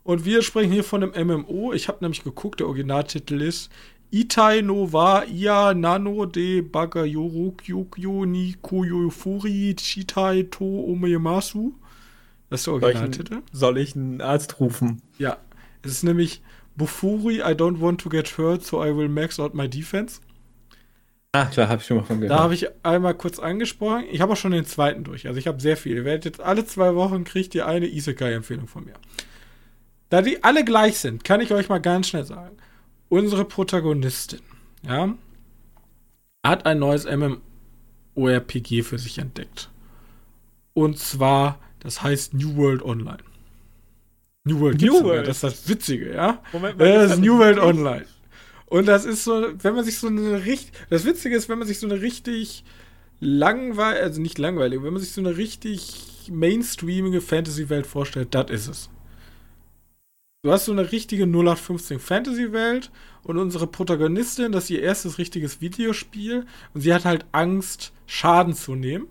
[0.04, 1.74] Und wir sprechen hier von einem MMO.
[1.74, 3.70] Ich habe nämlich geguckt, der Originaltitel ist
[4.12, 11.74] Itai no wa ia nano de bagayoru kyukyo ni koyofuri shitai to omeyamasu.
[12.50, 13.42] Das ist der Originaltitel.
[13.52, 15.02] Soll ich einen Arzt rufen?
[15.18, 15.38] Ja.
[15.82, 16.42] Es ist nämlich
[16.78, 20.22] Bufuri, I don't want to get hurt, so I will max out my defense.
[21.36, 22.38] Ach, klar, habe ich schon mal von gehört.
[22.38, 24.04] Da habe ich einmal kurz angesprochen.
[24.12, 25.28] Ich habe auch schon den zweiten durch.
[25.28, 25.96] Also ich habe sehr viel.
[25.96, 28.94] Ihr werdet jetzt alle zwei Wochen kriegt ihr eine Isekai-Empfehlung von mir.
[30.10, 32.56] Da die alle gleich sind, kann ich euch mal ganz schnell sagen.
[33.10, 34.42] Unsere Protagonistin,
[34.88, 35.16] ja,
[36.46, 39.72] hat ein neues MMORPG für sich entdeckt.
[40.76, 43.24] Und zwar, das heißt New World Online.
[44.44, 45.04] New World New World.
[45.04, 46.44] Sogar, das ist das Witzige, ja.
[46.52, 48.06] Moment mal, das ist New World Online.
[48.74, 51.68] Und das ist so, wenn man sich so eine richtig, das Witzige ist, wenn man
[51.68, 52.64] sich so eine richtig
[53.20, 58.68] langweilige, also nicht langweilig, wenn man sich so eine richtig mainstreamige Fantasy-Welt vorstellt, das ist
[58.68, 58.90] es.
[60.42, 62.90] du hast so eine richtige 0815 Fantasy-Welt
[63.22, 68.56] und unsere Protagonistin, das ist ihr erstes richtiges Videospiel und sie hat halt Angst, Schaden
[68.56, 69.06] zu nehmen.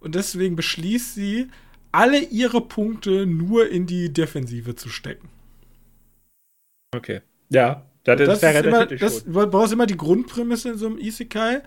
[0.00, 1.48] Und deswegen beschließt sie,
[1.92, 5.28] alle ihre Punkte nur in die Defensive zu stecken.
[6.96, 7.20] Okay.
[7.50, 11.62] Ja, das, das ist, immer, das, du brauchst immer die Grundprämisse in so einem Isekai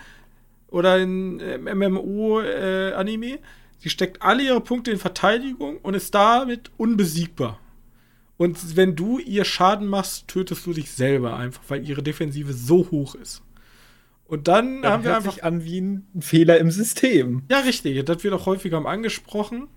[0.69, 3.27] oder in äh, MMO-Anime.
[3.27, 3.39] Äh,
[3.79, 7.59] sie steckt alle ihre Punkte in Verteidigung und ist damit unbesiegbar.
[8.37, 12.87] Und wenn du ihr Schaden machst, tötest du dich selber einfach, weil ihre Defensive so
[12.91, 13.41] hoch ist.
[14.25, 15.33] Und dann das haben wir einfach.
[15.33, 17.43] Sich an wie ein Fehler im System.
[17.49, 18.03] Ja, richtig.
[18.05, 19.67] Das wird auch häufiger angesprochen.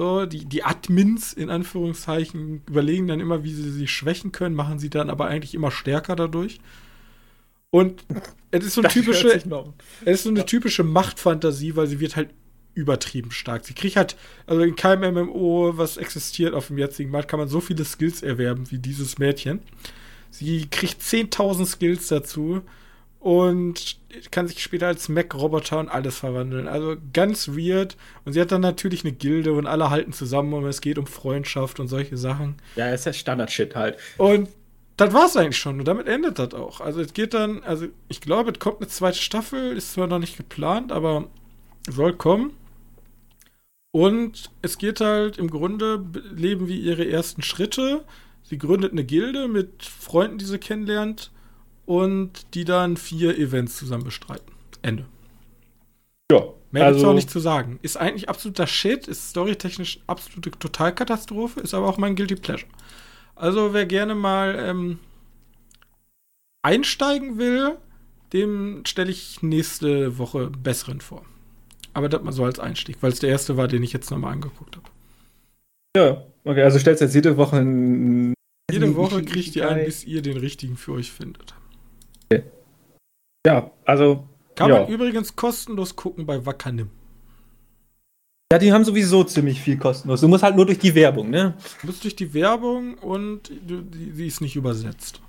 [0.00, 4.78] So, die, die Admins in Anführungszeichen überlegen dann immer, wie sie sich schwächen können, machen
[4.78, 6.58] sie dann aber eigentlich immer stärker dadurch.
[7.68, 8.06] Und
[8.50, 9.44] es ist so eine typische, es
[10.06, 12.30] ist so eine typische Machtfantasie, weil sie wird halt
[12.72, 13.66] übertrieben stark.
[13.66, 17.48] Sie kriegt halt, also in keinem MMO, was existiert auf dem jetzigen Markt, kann man
[17.48, 19.60] so viele Skills erwerben wie dieses Mädchen.
[20.30, 22.62] Sie kriegt 10.000 Skills dazu
[23.20, 23.98] und
[24.30, 26.66] kann sich später als Mech-Roboter und alles verwandeln.
[26.66, 27.96] Also ganz weird.
[28.24, 31.06] Und sie hat dann natürlich eine Gilde und alle halten zusammen und es geht um
[31.06, 32.56] Freundschaft und solche Sachen.
[32.76, 33.98] Ja, ist ja Standard-Shit halt.
[34.16, 34.48] Und
[34.96, 35.78] das war es eigentlich schon.
[35.78, 36.80] Und damit endet das auch.
[36.80, 40.18] Also es geht dann, also ich glaube, es kommt eine zweite Staffel, ist zwar noch
[40.18, 41.28] nicht geplant, aber
[41.90, 42.54] soll kommen.
[43.92, 48.04] Und es geht halt im Grunde, leben wie ihre ersten Schritte.
[48.44, 51.30] Sie gründet eine Gilde mit Freunden, die sie kennenlernt
[51.90, 54.52] und die dann vier Events zusammen bestreiten.
[54.80, 55.06] Ende.
[56.30, 56.44] Ja.
[56.70, 57.80] Mehr also, gibt's auch nicht zu sagen.
[57.82, 62.70] Ist eigentlich absoluter Shit, ist storytechnisch absolute Totalkatastrophe, ist aber auch mein Guilty Pleasure.
[63.34, 65.00] Also wer gerne mal ähm,
[66.62, 67.76] einsteigen will,
[68.32, 71.24] dem stelle ich nächste Woche besseren vor.
[71.92, 74.34] Aber das mal so als Einstieg, weil es der erste war, den ich jetzt nochmal
[74.34, 74.88] angeguckt habe.
[75.96, 78.34] Ja, okay, also stellst du jetzt jede Woche einen.
[78.70, 81.56] Jede Woche kriegt ihr einen, bis ihr den richtigen für euch findet.
[83.46, 84.28] Ja, also.
[84.54, 84.80] Kann ja.
[84.80, 86.90] man übrigens kostenlos gucken bei Wakanim.
[88.52, 90.20] Ja, die haben sowieso ziemlich viel kostenlos.
[90.20, 91.54] Du musst halt nur durch die Werbung, ne?
[91.80, 95.20] Du musst durch die Werbung und die, die ist nicht übersetzt.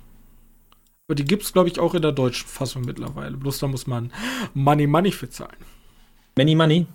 [1.08, 3.36] Aber die gibt es, glaube ich, auch in der deutschen Fassung mittlerweile.
[3.36, 4.12] Bloß da muss man
[4.54, 5.56] Money Money für zahlen.
[6.36, 6.86] Many Money?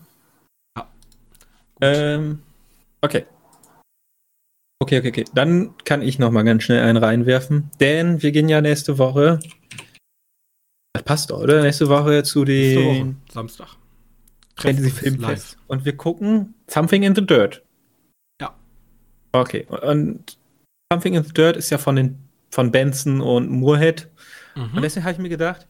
[0.78, 0.88] Ja.
[1.82, 2.40] Ähm,
[3.02, 3.26] okay.
[4.80, 5.26] Okay, okay, okay.
[5.34, 9.40] Dann kann ich noch mal ganz schnell einen reinwerfen, denn wir gehen ja nächste Woche
[10.94, 11.62] das passt doch, oder?
[11.62, 13.70] Nächste Woche zu den Samstag.
[14.58, 15.58] Fantasy Filmfest.
[15.68, 17.64] Und wir gucken Something in the Dirt.
[18.42, 18.56] Ja.
[19.32, 19.66] Okay.
[19.66, 20.38] Und
[20.92, 24.10] Something in the Dirt ist ja von den von Benson und Moorhead.
[24.56, 24.76] Mhm.
[24.76, 25.68] Und deswegen habe ich mir gedacht,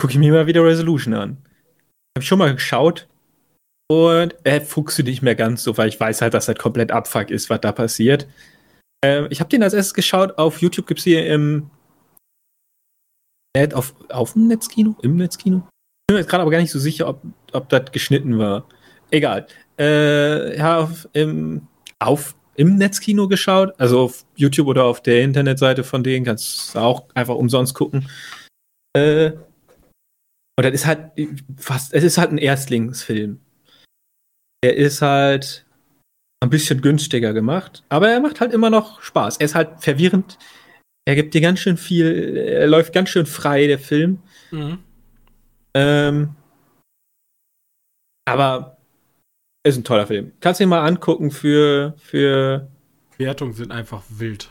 [0.00, 1.30] gucke ich mir mal wieder Resolution an.
[2.16, 3.08] Habe ich schon mal geschaut.
[3.90, 6.58] Und er äh, fuchst du nicht mehr ganz so, weil ich weiß halt, dass das
[6.58, 8.28] komplett Abfuck ist, was da passiert.
[9.02, 10.36] Ähm, ich habe den als erstes geschaut.
[10.36, 11.70] Auf YouTube gibt es hier im
[13.74, 14.96] auf, auf dem Netzkino?
[15.02, 15.58] Im Netzkino?
[15.58, 18.66] Ich bin mir jetzt gerade aber gar nicht so sicher, ob, ob das geschnitten war.
[19.10, 19.46] Egal.
[19.78, 21.66] Äh, auf, im,
[21.98, 26.78] auf, im Netzkino geschaut, also auf YouTube oder auf der Internetseite von denen, kannst du
[26.78, 28.08] auch einfach umsonst gucken.
[28.96, 29.32] Äh,
[30.58, 31.12] und das ist halt
[31.56, 33.40] fast, es ist halt ein Erstlingsfilm.
[34.60, 35.64] Er ist halt
[36.40, 39.36] ein bisschen günstiger gemacht, aber er macht halt immer noch Spaß.
[39.36, 40.38] Er ist halt verwirrend
[41.08, 44.18] er gibt dir ganz schön viel, er läuft ganz schön frei, der Film.
[44.50, 44.78] Mhm.
[45.72, 46.34] Ähm,
[48.26, 48.76] aber
[49.64, 50.32] ist ein toller Film.
[50.40, 52.68] Kannst du ihn mal angucken für, für.
[53.16, 54.50] Wertungen sind einfach wild.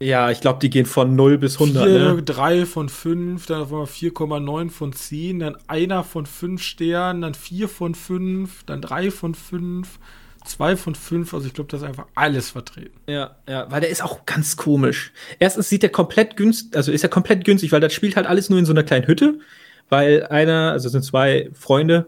[0.00, 1.84] Ja, ich glaube, die gehen von 0 bis 100.
[1.84, 2.22] 4, ne?
[2.22, 7.34] 3 von 5, dann auf einmal 4,9 von 10, dann einer von 5 Sternen, dann
[7.34, 9.98] 4 von 5, dann 3 von 5
[10.44, 12.98] zwei von fünf, also ich glaube, das ist einfach alles vertreten.
[13.06, 15.12] Ja, ja, weil der ist auch ganz komisch.
[15.38, 18.50] Erstens sieht er komplett günstig, also ist er komplett günstig, weil das spielt halt alles
[18.50, 19.40] nur in so einer kleinen Hütte,
[19.88, 22.06] weil einer, also sind zwei Freunde,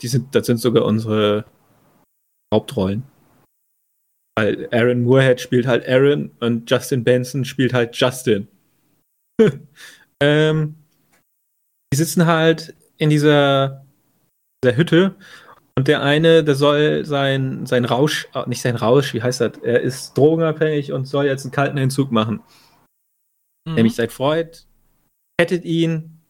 [0.00, 1.44] die sind, das sind sogar unsere
[2.52, 3.04] Hauptrollen.
[4.36, 8.48] Weil Aaron Moorhead spielt halt Aaron und Justin Benson spielt halt Justin.
[10.20, 10.74] ähm,
[11.92, 13.86] die sitzen halt in dieser,
[14.62, 15.14] dieser Hütte
[15.76, 19.58] und der eine, der soll sein, sein Rausch, ah, nicht sein Rausch, wie heißt das?
[19.58, 22.42] Er ist drogenabhängig und soll jetzt einen kalten Entzug machen.
[23.68, 23.74] Mhm.
[23.74, 24.66] Nämlich sein Freund
[25.38, 26.20] kettet ihn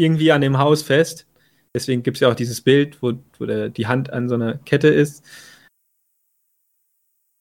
[0.00, 1.26] irgendwie an dem Haus fest.
[1.74, 4.58] Deswegen gibt es ja auch dieses Bild, wo, wo der, die Hand an so einer
[4.58, 5.24] Kette ist.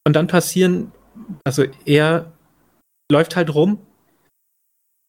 [0.05, 0.91] Und dann passieren,
[1.43, 2.33] also er
[3.11, 3.79] läuft halt rum.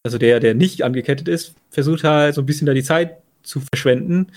[0.05, 3.61] Also der, der nicht angekettet ist, versucht halt so ein bisschen da die Zeit zu
[3.61, 4.32] verschwenden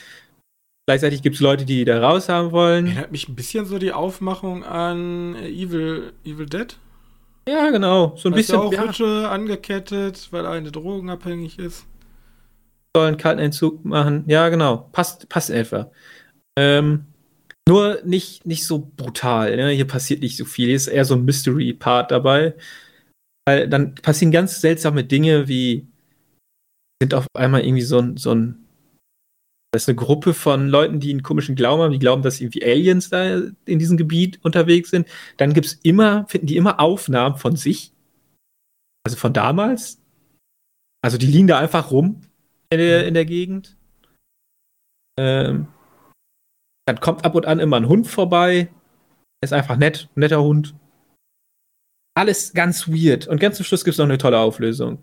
[0.87, 2.87] Gleichzeitig gibt es Leute, die da raus haben wollen.
[2.87, 6.75] Erinnert mich ein bisschen so die Aufmachung an Evil, Evil Dead.
[7.47, 8.15] Ja, genau.
[8.17, 8.55] So ein Da ist bisschen.
[8.55, 11.85] ja auch ja, Hütte angekettet, weil eine drogenabhängig ist.
[12.95, 14.23] soll einen kalten Entzug machen.
[14.27, 14.89] Ja, genau.
[14.91, 15.91] Passt, passt etwa.
[16.57, 17.05] Ähm,
[17.69, 19.55] nur nicht, nicht so brutal.
[19.55, 19.69] Ne?
[19.69, 20.67] Hier passiert nicht so viel.
[20.67, 22.55] Hier ist eher so ein Mystery-Part dabei.
[23.47, 25.87] Weil dann passieren ganz seltsame Dinge wie
[27.01, 28.60] sind auf einmal irgendwie so ein, so ein
[29.71, 32.63] das ist eine Gruppe von Leuten, die einen komischen Glauben haben, die glauben, dass irgendwie
[32.63, 35.07] Aliens da in diesem Gebiet unterwegs sind.
[35.37, 37.93] Dann gibt's immer, finden die immer Aufnahmen von sich.
[39.05, 40.01] Also von damals.
[41.01, 42.21] Also die liegen da einfach rum
[42.69, 43.77] in der, in der Gegend.
[45.17, 45.67] Ähm,
[46.85, 48.69] dann kommt ab und an immer ein Hund vorbei.
[49.41, 50.75] Ist einfach nett, netter Hund.
[52.13, 53.27] Alles ganz weird.
[53.27, 55.01] Und ganz zum Schluss gibt es noch eine tolle Auflösung.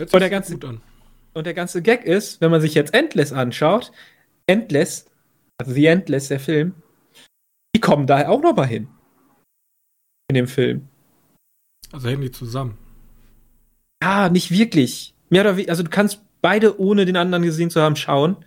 [0.00, 0.82] Hört sich ganze- gut an.
[1.34, 3.90] Und der ganze Gag ist, wenn man sich jetzt Endless anschaut,
[4.46, 5.06] Endless,
[5.58, 6.74] also The Endless, der Film,
[7.74, 8.88] die kommen da auch noch mal hin.
[10.30, 10.88] In dem Film.
[11.92, 12.78] Also hängen die zusammen.
[14.02, 15.14] Ah, nicht wirklich.
[15.28, 18.44] Mehr oder weniger, also du kannst beide, ohne den anderen gesehen zu haben, schauen.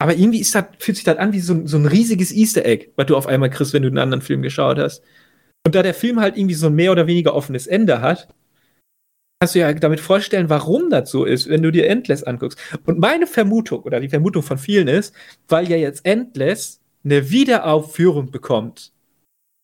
[0.00, 2.64] Aber irgendwie ist das, fühlt sich das an wie so, ein- so ein riesiges Easter
[2.64, 5.02] Egg, was du auf einmal kriegst, wenn du den anderen Film geschaut hast.
[5.66, 8.28] Und da der Film halt irgendwie so ein mehr oder weniger offenes Ende hat,
[9.40, 12.58] kannst du ja damit vorstellen, warum das so ist, wenn du dir Endless anguckst.
[12.86, 15.14] Und meine Vermutung, oder die Vermutung von vielen ist,
[15.46, 18.92] weil ja jetzt Endless eine Wiederaufführung bekommt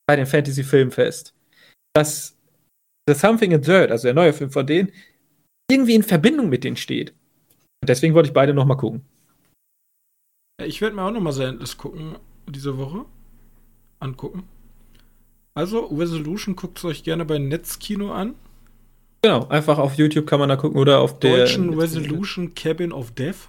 [0.06, 1.34] bei dem Fantasy Filmfest,
[1.94, 2.36] dass
[3.08, 4.92] The Something in Dirt, also der neue Film von denen,
[5.70, 7.10] irgendwie in Verbindung mit denen steht.
[7.82, 9.02] Und deswegen wollte ich beide noch mal gucken.
[10.62, 12.16] Ich werde mir auch noch mal The Endless gucken
[12.46, 13.06] diese Woche.
[13.98, 14.44] Angucken.
[15.54, 18.34] Also, Resolution guckt es euch gerne bei Netzkino an.
[19.24, 23.12] Genau, einfach auf YouTube kann man da gucken oder auf der Deutschen Resolution Cabin of
[23.12, 23.48] Death.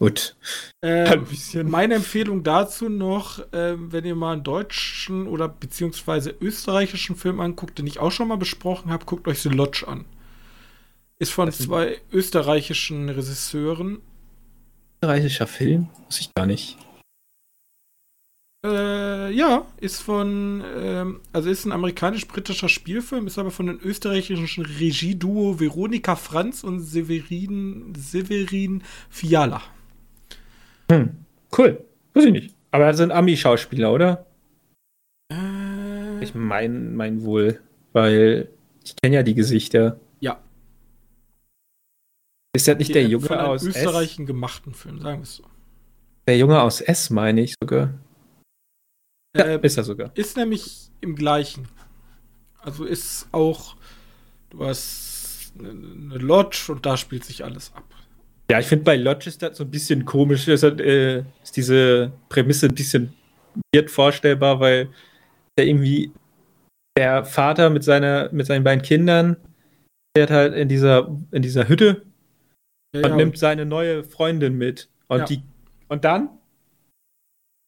[0.00, 0.34] Gut.
[0.80, 1.16] Äh,
[1.62, 7.78] meine Empfehlung dazu noch, ähm, wenn ihr mal einen deutschen oder beziehungsweise österreichischen Film anguckt,
[7.78, 10.06] den ich auch schon mal besprochen habe, guckt euch The Lodge an.
[11.20, 13.98] Ist von Das zwei österreichischen Regisseuren.
[15.02, 15.88] Österreichischer Film?
[16.06, 16.76] Muss ich gar nicht.
[18.66, 24.66] Äh, ja, ist von, ähm, also ist ein amerikanisch-britischer Spielfilm, ist aber von den österreichischen
[24.66, 29.62] Regieduo Veronika Franz und Severin, Severin Fiala.
[30.90, 31.10] Hm.
[31.56, 31.84] Cool.
[32.14, 32.54] Weiß ich nicht.
[32.72, 34.26] Aber das sind Ami-Schauspieler, oder?
[35.32, 37.60] Äh, Ich mein, mein wohl.
[37.92, 38.48] Weil
[38.84, 40.00] ich kenne ja die Gesichter.
[40.20, 40.40] ja,
[42.56, 43.76] Ist das nicht der von Junge einem aus S?
[43.76, 45.44] Österreichen gemachten Film, sagen wir es so.
[46.26, 47.94] Der Junge aus S, meine ich sogar.
[49.38, 50.10] Ja, Äh, ist er sogar.
[50.14, 51.68] Ist nämlich im gleichen.
[52.60, 53.76] Also ist auch,
[54.50, 57.84] du hast eine, eine Lodge und da spielt sich alles ab.
[58.50, 60.48] Ja, ich finde bei Lodge ist das so ein bisschen komisch.
[60.48, 63.14] Ist, äh, ist diese Prämisse ein bisschen
[63.74, 64.88] weird vorstellbar, weil
[65.58, 66.12] der irgendwie
[66.96, 69.36] der Vater mit seiner mit seinen beiden Kindern
[70.16, 72.02] fährt halt in dieser in dieser Hütte
[72.94, 75.24] Ja, und ja, nimmt seine neue Freundin mit und Ja.
[75.26, 75.42] die
[75.88, 76.30] und dann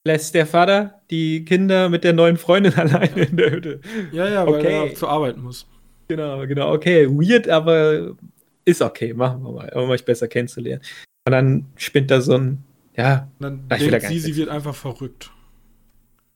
[0.04, 3.80] lässt der Vater die Kinder mit der neuen Freundin alleine in der Hütte.
[4.12, 4.88] ja, ja, weil Okay.
[4.88, 5.66] er zur Arbeit muss.
[6.08, 6.72] Genau, genau.
[6.72, 8.16] Okay, weird, aber
[8.64, 9.12] ist okay.
[9.14, 10.82] Machen wir mal, um euch besser kennenzulernen.
[11.26, 12.64] Und dann spinnt da so ein,
[12.96, 15.30] ja, Und dann Ah, will da denkt sie, sie wird einfach verrückt.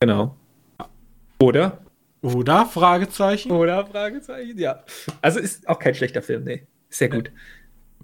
[0.01, 0.37] genau.
[1.41, 1.79] Oder?
[2.23, 2.65] Oder?
[2.67, 3.51] Fragezeichen.
[3.51, 3.85] Oder?
[3.87, 4.83] Fragezeichen, ja.
[5.21, 6.67] Also ist auch kein schlechter Film, nee.
[6.89, 7.31] Sehr gut.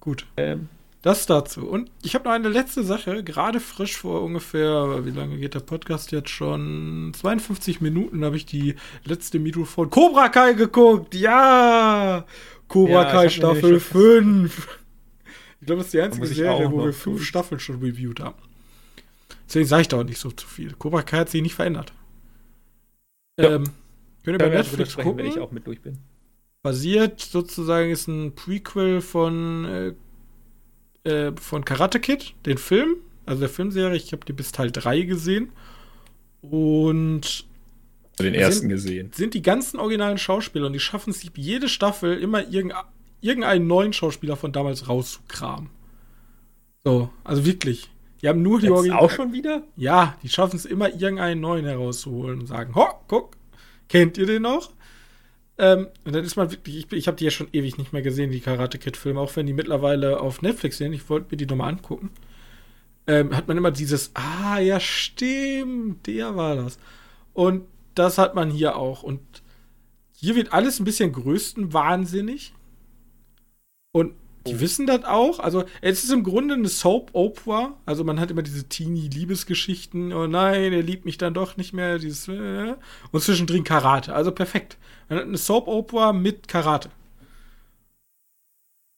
[0.01, 0.27] Gut.
[0.37, 0.69] Ähm,
[1.03, 1.67] Das dazu.
[1.67, 5.61] Und ich habe noch eine letzte Sache, gerade frisch vor ungefähr, wie lange geht der
[5.61, 7.13] Podcast jetzt schon?
[7.15, 8.75] 52 Minuten habe ich die
[9.05, 11.15] letzte Mito von Cobra Kai geguckt.
[11.15, 12.27] Ja!
[12.69, 14.69] Cobra Ja, Kai Staffel nämlich schon- 5.
[15.61, 17.23] Ich glaube, das ist die einzige Serie, wo wir fünf.
[17.25, 18.39] Staffeln schon reviewed haben.
[19.47, 20.73] Deswegen sage ich da auch nicht so zu viel.
[20.75, 21.93] Cobra Kai hat sich nicht verändert.
[23.39, 23.57] Ja.
[23.57, 23.65] Ähm,
[24.23, 25.17] könnt ihr bei können wir drüber Netflix gucken?
[25.19, 25.99] wenn ich auch mit durch bin.
[26.63, 29.95] basiert sozusagen ist ein Prequel von äh,
[31.05, 32.97] äh, von Karate Kid, den Film,
[33.27, 33.97] also der Filmserie.
[33.97, 35.51] Ich habe die bis Teil 3 gesehen
[36.43, 37.45] und
[38.19, 39.11] Den ersten gesehen.
[39.15, 42.75] sind die ganzen originalen Schauspieler und die schaffen es jede Staffel immer irgend,
[43.21, 45.71] irgendeinen neuen Schauspieler von damals rauszukramen.
[46.85, 47.91] So, also wirklich.
[48.23, 48.99] Die haben nur die Jetzt Original.
[49.01, 49.63] auch schon wieder?
[49.77, 53.37] Ja, die schaffen es immer, irgendeinen neuen herauszuholen und sagen, ho, guck,
[53.89, 54.73] kennt ihr den noch?
[55.63, 58.01] Ähm, und dann ist man wirklich, ich, ich habe die ja schon ewig nicht mehr
[58.01, 60.95] gesehen, die Karate Kid-Filme, auch wenn die mittlerweile auf Netflix sind.
[60.95, 62.11] Ich wollte mir die nochmal angucken.
[63.07, 66.79] Ähm, hat man immer dieses, ah, ja, stimmt, der war das.
[67.35, 69.03] Und das hat man hier auch.
[69.03, 69.21] Und
[70.13, 72.55] hier wird alles ein bisschen größtenwahnsinnig.
[73.93, 74.15] Und
[74.47, 75.39] Die wissen das auch.
[75.39, 77.77] Also, es ist im Grunde eine Soap-Opera.
[77.85, 80.13] Also, man hat immer diese Teenie-Liebesgeschichten.
[80.13, 81.99] Oh nein, er liebt mich dann doch nicht mehr.
[81.99, 82.75] Dieses, äh,
[83.13, 84.15] und zwischendrin Karate.
[84.15, 84.79] Also, perfekt.
[85.09, 86.91] Man hat eine Soap-Opera mit Karate.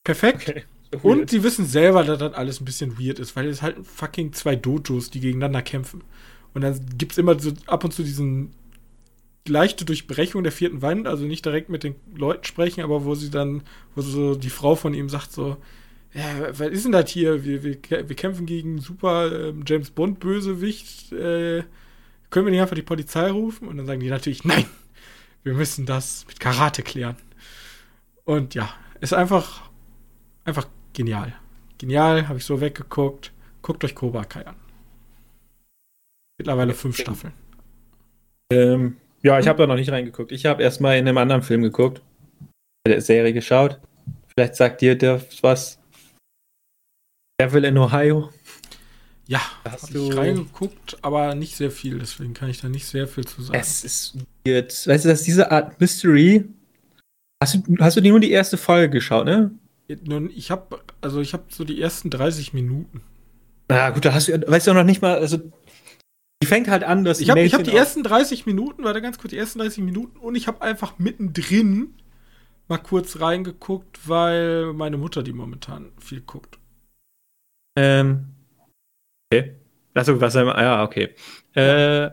[0.04, 0.48] Perfekt.
[0.48, 0.64] Okay.
[1.02, 4.32] Und sie wissen selber, dass das alles ein bisschen weird ist, weil es halt fucking
[4.32, 6.02] zwei Dojos, die gegeneinander kämpfen.
[6.54, 8.52] Und dann gibt es immer so ab und zu diesen
[9.46, 13.30] leichte Durchbrechung der vierten Wand, also nicht direkt mit den Leuten sprechen, aber wo sie
[13.30, 13.62] dann,
[13.94, 15.56] wo so die Frau von ihm sagt so,
[16.14, 17.44] ja, was ist denn das hier?
[17.44, 21.12] Wir, wir, wir kämpfen gegen super äh, James Bond Bösewicht.
[21.12, 21.64] Äh,
[22.28, 23.66] können wir nicht einfach die Polizei rufen?
[23.66, 24.66] Und dann sagen die natürlich, nein,
[25.42, 27.16] wir müssen das mit Karate klären.
[28.24, 29.70] Und ja, ist einfach,
[30.44, 31.34] einfach genial.
[31.78, 33.32] Genial, habe ich so weggeguckt.
[33.62, 34.56] Guckt euch Cobra Kai an.
[36.38, 37.32] Mittlerweile fünf Staffeln.
[38.50, 39.50] Ähm, ja, ich hm?
[39.50, 40.32] habe da noch nicht reingeguckt.
[40.32, 42.02] Ich habe erstmal in einem anderen Film geguckt.
[42.86, 43.80] Der Serie geschaut.
[44.34, 45.78] Vielleicht sagt dir das was.
[47.40, 48.30] Devil in Ohio.
[49.26, 52.86] Ja, hast hab du ich reingeguckt, aber nicht sehr viel, deswegen kann ich da nicht
[52.86, 53.58] sehr viel zu sagen.
[53.58, 54.72] Es ist weird.
[54.86, 56.44] Weißt du, dass diese Art Mystery.
[57.42, 59.52] Hast du, hast du dir nur die erste Folge geschaut, ne?
[60.34, 63.02] Ich habe also ich habe so die ersten 30 Minuten.
[63.68, 65.38] Na gut, da hast du, weißt du auch noch nicht mal, also
[66.42, 69.30] die fängt halt an, dass ich habe hab die ersten 30 Minuten, warte ganz kurz,
[69.30, 71.94] die ersten 30 Minuten und ich habe einfach mittendrin
[72.68, 76.58] mal kurz reingeguckt, weil meine Mutter die momentan viel guckt.
[77.78, 78.28] Ähm.
[79.32, 79.56] Okay.
[79.94, 81.14] Achso, was ja, okay.
[81.54, 82.10] Äh,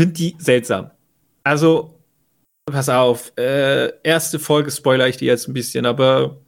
[0.00, 0.90] sind die seltsam.
[1.44, 1.98] Also,
[2.66, 6.38] pass auf, äh, erste Folge spoiler ich dir jetzt ein bisschen, aber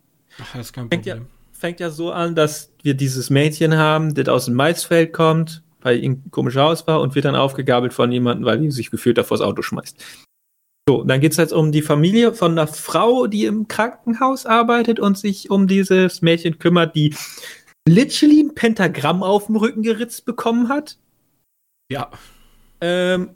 [0.40, 1.02] Ach, das ist kein Problem.
[1.02, 5.12] Fängt ja, fängt ja so an, dass wir dieses Mädchen haben, das aus dem Maisfeld
[5.12, 8.90] kommt weil ihm komisch Haus war und wird dann aufgegabelt von jemandem, weil die sich
[8.90, 10.02] gefühlt davor das Auto schmeißt.
[10.88, 14.98] So, dann geht es jetzt um die Familie von einer Frau, die im Krankenhaus arbeitet
[14.98, 17.14] und sich um dieses Mädchen kümmert, die
[17.88, 20.98] literally ein Pentagramm auf dem Rücken geritzt bekommen hat.
[21.90, 22.10] Ja.
[22.80, 23.30] Ähm,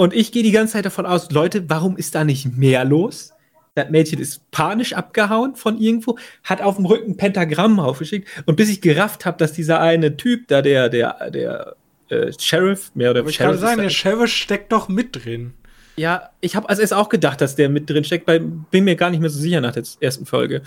[0.00, 3.32] und ich gehe die ganze Zeit davon aus, Leute, warum ist da nicht mehr los?
[3.78, 8.28] Das Mädchen ist panisch abgehauen von irgendwo, hat auf dem Rücken ein Pentagramm aufgeschickt.
[8.46, 11.76] Und bis ich gerafft habe, dass dieser eine Typ da, der, der, der
[12.08, 13.30] äh, Sheriff, mehr oder weniger.
[13.30, 15.54] Ich kann sagen, der Sheriff steckt doch mit drin.
[15.96, 18.96] Ja, ich habe also erst auch gedacht, dass der mit drin steckt, weil bin mir
[18.96, 20.62] gar nicht mehr so sicher nach der ersten Folge.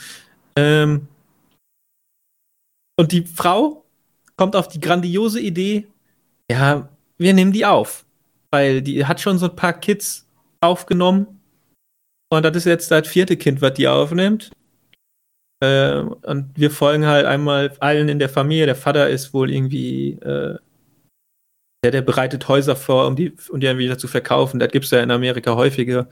[0.55, 1.07] Ähm
[2.97, 3.83] und die Frau
[4.35, 5.87] kommt auf die grandiose Idee,
[6.49, 8.05] ja, wir nehmen die auf.
[8.51, 10.27] Weil die hat schon so ein paar Kids
[10.59, 11.40] aufgenommen
[12.31, 14.51] und das ist jetzt das vierte Kind, was die aufnimmt.
[15.61, 18.65] Äh, und wir folgen halt einmal allen in der Familie.
[18.65, 20.57] Der Vater ist wohl irgendwie, äh,
[21.83, 24.59] der, der bereitet Häuser vor, um die, um die dann wieder zu verkaufen.
[24.59, 26.07] Das gibt es ja in Amerika häufiger.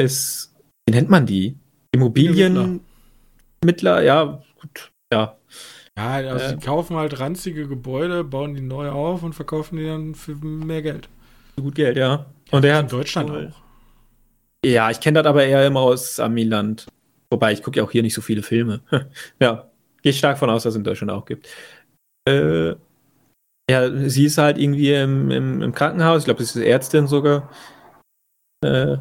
[0.00, 0.54] Ist,
[0.88, 1.56] wie nennt man die?
[1.92, 5.36] Immobilienmittler, ja, gut, ja.
[5.96, 9.86] Ja, also äh, die kaufen halt ranzige Gebäude, bauen die neu auf und verkaufen die
[9.86, 11.08] dann für mehr Geld.
[11.56, 12.26] Gut Geld, ja.
[12.50, 13.63] Und der hat in Deutschland auch.
[14.64, 16.86] Ja, ich kenne das aber eher immer aus Amiland.
[17.30, 18.80] Wobei, ich gucke ja auch hier nicht so viele Filme.
[19.40, 19.70] ja,
[20.02, 21.48] gehe stark von aus, dass es in Deutschland auch gibt.
[22.26, 22.74] Äh,
[23.70, 26.20] ja, sie ist halt irgendwie im, im, im Krankenhaus.
[26.20, 27.50] Ich glaube, sie ist Ärztin sogar.
[28.64, 28.96] Äh,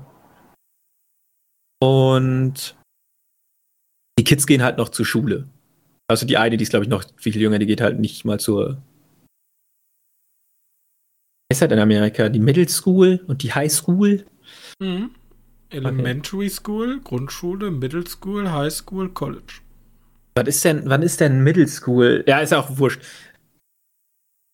[1.82, 2.76] und
[4.18, 5.48] die Kids gehen halt noch zur Schule.
[6.10, 8.40] Also die eine, die ist, glaube ich, noch viel jünger, die geht halt nicht mal
[8.40, 8.82] zur.
[11.52, 14.26] Ist halt in Amerika die Middle School und die High School.
[14.80, 15.12] Mhm.
[15.74, 16.50] Elementary okay.
[16.50, 19.62] School, Grundschule, Middle School, High School, College.
[20.36, 22.24] Was ist denn, wann ist denn Middle School?
[22.28, 23.02] Ja, ist auch wurscht.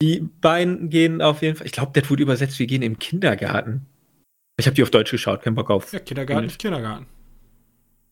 [0.01, 3.86] Die beiden gehen auf jeden Fall, ich glaube, der wurde übersetzt, wir gehen im Kindergarten.
[4.57, 5.91] Ich habe die auf Deutsch geschaut, kein Bock auf.
[5.93, 7.05] Ja, Kindergarten ist Kindergarten.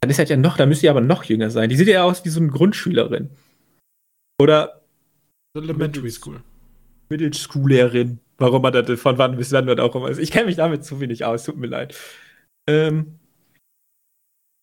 [0.01, 1.69] Dann ist halt ja noch, da müsste ja aber noch jünger sein.
[1.69, 3.29] Die sieht ja aus wie so eine Grundschülerin.
[4.39, 4.81] Oder
[5.55, 6.41] Elementary School.
[7.09, 8.19] Middle Schoolerin.
[8.37, 10.15] Warum man das von wann bis wann wird auch immer.
[10.17, 11.95] Ich kenne mich damit zu wenig aus, tut mir leid.
[12.67, 13.17] Ähm,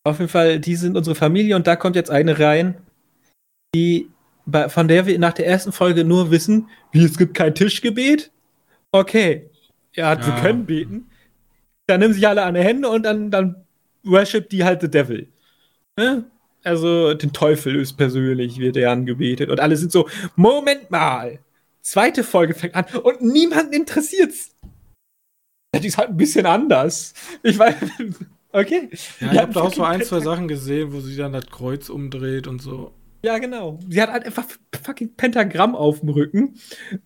[0.03, 2.77] auf jeden Fall, die sind unsere Familie und da kommt jetzt eine rein,
[3.73, 4.09] die
[4.45, 8.31] bei, von der wir nach der ersten Folge nur wissen, wie es gibt kein Tischgebet.
[8.91, 9.49] Okay,
[9.95, 10.25] ja, ja.
[10.25, 11.09] wir können beten.
[11.87, 13.65] Dann nehmen sich alle an die Hände und dann, dann
[14.03, 15.27] worship die halt the devil.
[15.97, 16.25] Ne?
[16.63, 19.49] Also den Teufel ist persönlich, wird er angebetet.
[19.49, 21.39] Und alle sind so, Moment mal.
[21.81, 24.54] Zweite Folge fängt an und niemanden interessiert's.
[25.79, 27.13] Die ist halt ein bisschen anders.
[27.43, 27.75] Ich weiß.
[28.51, 28.89] Okay.
[29.19, 31.89] Ja, ich habe da auch so ein, zwei Sachen gesehen, wo sie dann das Kreuz
[31.89, 32.93] umdreht und so.
[33.23, 33.79] Ja, genau.
[33.89, 34.45] Sie hat halt einfach
[34.83, 36.55] fucking Pentagramm auf dem Rücken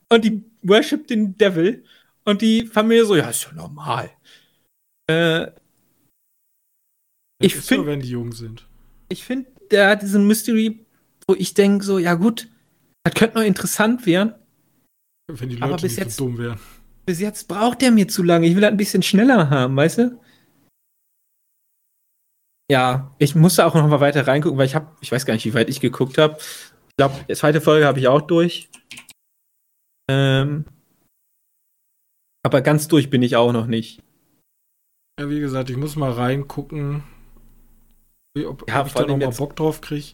[0.09, 1.84] und die worship den Devil
[2.26, 4.11] und die Familie so, ja, ist ja normal.
[5.09, 5.47] Äh,
[7.41, 8.67] ich finde, wenn die jung sind.
[9.07, 10.86] ich finde, der hat diesen Mystery,
[11.28, 12.49] wo ich denke, so, ja gut,
[13.03, 14.34] das könnte noch interessant werden.
[15.32, 16.59] Wenn die Leute Aber bis nicht jetzt- so dumm wären.
[17.10, 18.45] Bis jetzt braucht der mir zu lange.
[18.45, 20.22] Ich will das ein bisschen schneller haben, weißt du?
[22.72, 25.43] Ja, ich musste auch noch mal weiter reingucken, weil ich habe, ich weiß gar nicht,
[25.45, 26.38] wie weit ich geguckt habe.
[26.38, 28.70] Ich glaube, die zweite Folge habe ich auch durch.
[30.07, 30.66] Ähm,
[32.45, 34.03] aber ganz durch bin ich auch noch nicht.
[35.20, 37.01] Ja, wie gesagt, ich muss mal reingucken,
[38.38, 40.10] wie, ob, Ja, ob ich da noch mal jetzt- Bock drauf kriege.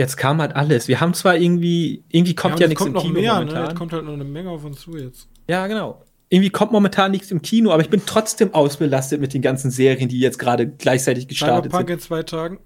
[0.00, 0.86] Jetzt kam halt alles.
[0.86, 3.46] Wir haben zwar irgendwie, irgendwie kommt ja, es nichts kommt im noch Kino mehr, ne?
[3.46, 3.68] momentan.
[3.72, 5.28] Es kommt halt noch eine Menge auf uns zu jetzt.
[5.48, 6.04] Ja, genau.
[6.30, 10.08] Irgendwie kommt momentan nichts im Kino, aber ich bin trotzdem ausbelastet mit den ganzen Serien,
[10.10, 11.94] die jetzt gerade gleichzeitig gestartet Cyberpunk sind.
[11.98, 12.58] in zwei Tagen.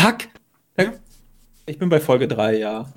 [0.00, 0.28] Hack!
[0.78, 0.92] Ja.
[1.66, 2.92] Ich bin bei Folge 3, ja.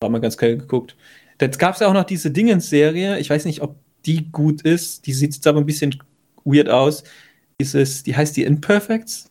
[0.00, 0.96] War mal ganz geil geguckt.
[1.40, 3.18] Jetzt gab es ja auch noch diese Dingens-Serie.
[3.18, 3.76] Ich weiß nicht, ob
[4.06, 5.06] die gut ist.
[5.06, 6.02] Die sieht jetzt aber ein bisschen
[6.44, 7.04] weird aus.
[7.60, 9.30] Dieses, die heißt die Imperfects.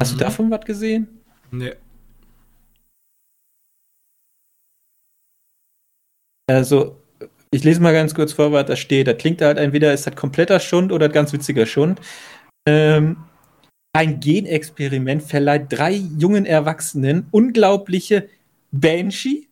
[0.00, 0.20] Hast du Mhm.
[0.20, 1.08] davon was gesehen?
[1.50, 1.74] Nee.
[6.48, 6.96] Also,
[7.50, 9.06] ich lese mal ganz kurz vor, was da steht.
[9.06, 12.00] Da klingt halt entweder ist das kompletter Schund oder ganz witziger Schund.
[12.68, 13.16] Ähm,
[13.96, 18.28] ein Genexperiment verleiht drei jungen Erwachsenen unglaubliche
[18.70, 19.48] Banshee,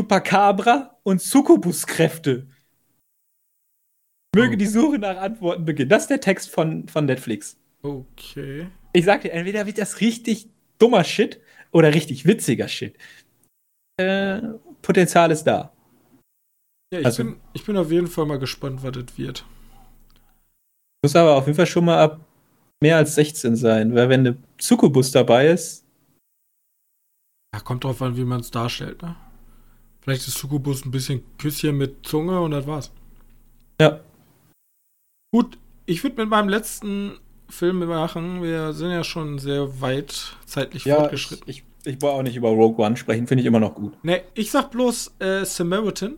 [0.00, 2.46] Chupacabra und Succubus-Kräfte.
[4.34, 4.56] Möge Oh.
[4.56, 5.88] die Suche nach Antworten beginnen.
[5.88, 7.56] Das ist der Text von, von Netflix.
[7.82, 8.68] Okay.
[8.92, 10.48] Ich sag dir, entweder wird das richtig
[10.78, 11.40] dummer Shit
[11.72, 12.96] oder richtig witziger Shit.
[13.98, 14.40] Äh,
[14.82, 15.72] Potenzial ist da.
[16.92, 19.44] Ja, ich, Also- bin, ich bin auf jeden Fall mal gespannt, was das wird.
[21.04, 22.20] Muss aber auf jeden Fall schon mal ab
[22.82, 25.84] mehr als 16 sein, weil wenn eine Succubus dabei ist,
[27.54, 29.16] Ja, kommt drauf an, wie man es darstellt, ne?
[30.02, 32.90] Vielleicht ist Succubus ein bisschen Küsschen mit Zunge und das war's.
[33.80, 34.00] ja.
[35.32, 38.42] Gut, ich würde mit meinem letzten Film machen.
[38.42, 41.44] Wir sind ja schon sehr weit zeitlich Ja, ich, fortgeschritten.
[41.48, 43.92] ich, ich wollte auch nicht über Rogue One sprechen, finde ich immer noch gut.
[44.04, 46.16] Ne, ich sag bloß äh, Samaritan.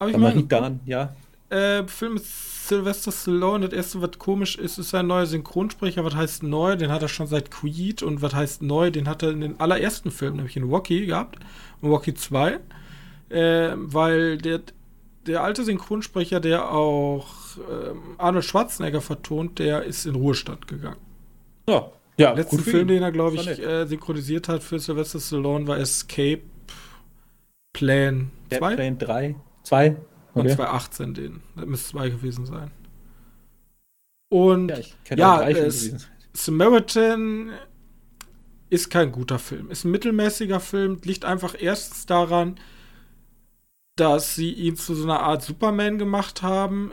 [0.00, 1.14] Hab ich Samaritan, ja.
[1.48, 3.66] äh, Film mit Sylvester Stallone.
[3.66, 6.04] Das erste, was komisch ist, ist sein neuer Synchronsprecher.
[6.04, 6.76] Was heißt neu?
[6.76, 8.02] Den hat er schon seit Creed.
[8.02, 8.90] Und was heißt neu?
[8.90, 11.38] Den hat er in den allerersten Filmen, nämlich in Rocky gehabt.
[11.80, 12.58] Und Rocky 2.
[13.30, 14.60] Äh, weil der,
[15.26, 17.26] der alte Synchronsprecher, der auch
[17.56, 21.00] ähm, Arnold Schwarzenegger vertont, der ist in Ruhestand gegangen.
[21.68, 25.66] Ja, ja Der letzte Film, den er, glaube ich, äh, synchronisiert hat für Sylvester Stallone,
[25.66, 26.42] war Escape
[27.72, 28.74] Plan Dead 2.
[28.74, 29.34] Plane 3,
[29.66, 29.96] 2.
[30.34, 30.54] Und Okay.
[30.54, 31.42] 2018 den.
[31.56, 32.70] Das müsste 2 gewesen sein.
[34.28, 34.76] Und Ja,
[35.16, 36.02] Ja, gewesen.
[36.32, 37.52] Samaritan
[38.68, 39.70] ist kein guter Film.
[39.70, 41.00] Ist ein mittelmäßiger Film.
[41.04, 42.60] Liegt einfach erstens daran,
[43.96, 46.92] dass sie ihn zu so einer Art Superman gemacht haben.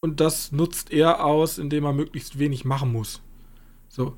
[0.00, 3.20] Und das nutzt er aus, indem er möglichst wenig machen muss.
[3.88, 4.16] So.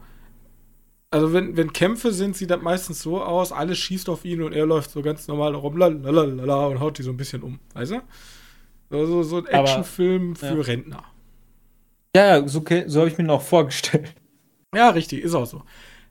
[1.15, 4.53] Also wenn, wenn Kämpfe sind, sieht das meistens so aus, alles schießt auf ihn und
[4.53, 7.61] er läuft so ganz normal rum, lalalala, und haut die so ein bisschen um.
[7.73, 8.03] Weißt du?
[8.91, 10.61] Also so ein Actionfilm für ja.
[10.61, 11.05] Rentner.
[12.17, 14.13] Ja, so, so habe ich mir noch vorgestellt.
[14.75, 15.63] Ja, richtig, ist auch so.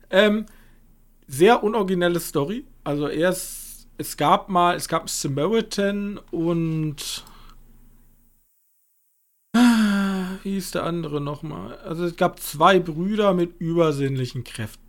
[0.08, 0.46] Ähm,
[1.26, 2.64] sehr unoriginelle Story.
[2.82, 7.26] Also erst, es gab mal, es gab Samaritan und
[9.54, 11.76] Ah, wie hieß der andere nochmal?
[11.80, 14.83] Also es gab zwei Brüder mit übersinnlichen Kräften.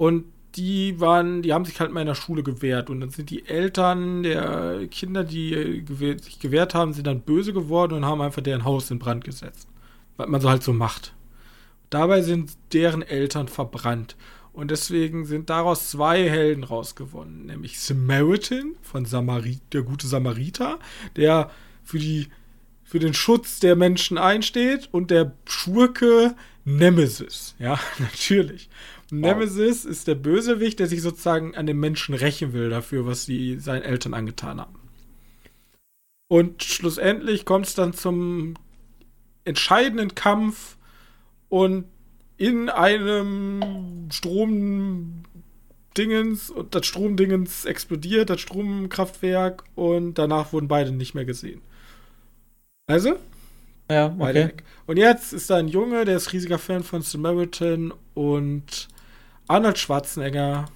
[0.00, 0.24] Und
[0.54, 2.88] die waren, die haben sich halt mal in der Schule gewehrt.
[2.88, 7.20] Und dann sind die Eltern der Kinder, die äh, gewehr, sich gewehrt haben, sind dann
[7.20, 9.68] böse geworden und haben einfach deren Haus in Brand gesetzt.
[10.16, 11.12] Was man so halt so macht.
[11.90, 14.16] Dabei sind deren Eltern verbrannt.
[14.54, 17.44] Und deswegen sind daraus zwei Helden rausgewonnen.
[17.44, 20.78] Nämlich Samaritan von Samarit, der gute Samariter,
[21.16, 21.50] der
[21.84, 22.28] für, die,
[22.84, 24.88] für den Schutz der Menschen einsteht.
[24.92, 26.34] Und der Schurke
[26.64, 27.54] Nemesis.
[27.58, 28.68] Ja, natürlich.
[29.10, 29.20] Wow.
[29.20, 33.58] Nemesis ist der Bösewicht, der sich sozusagen an den Menschen rächen will dafür, was sie
[33.58, 34.78] seinen Eltern angetan haben.
[36.28, 38.54] Und schlussendlich kommt es dann zum
[39.44, 40.76] entscheidenden Kampf
[41.48, 41.86] und
[42.36, 45.20] in einem Stromdingens
[46.50, 51.62] und das Stromdingens explodiert, das Stromkraftwerk und danach wurden beide nicht mehr gesehen.
[52.86, 53.16] Also,
[53.90, 54.52] Ja, okay.
[54.86, 58.88] Und jetzt ist da ein Junge, der ist riesiger Fan von Samaritan und
[59.48, 60.66] Arnold Schwarzenegger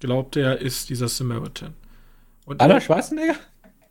[0.00, 1.74] glaubt, er ist dieser Samaritan.
[2.44, 3.36] Und Arnold Schwarzenegger?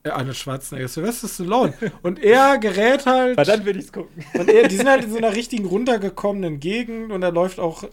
[0.03, 1.73] er, äh, Arnold Schwarzenegger, Sylvester Stallone.
[2.03, 4.23] und er gerät halt Weil dann würde ich's gucken.
[4.33, 7.83] und er, die sind halt in so einer richtigen runtergekommenen Gegend und da läuft auch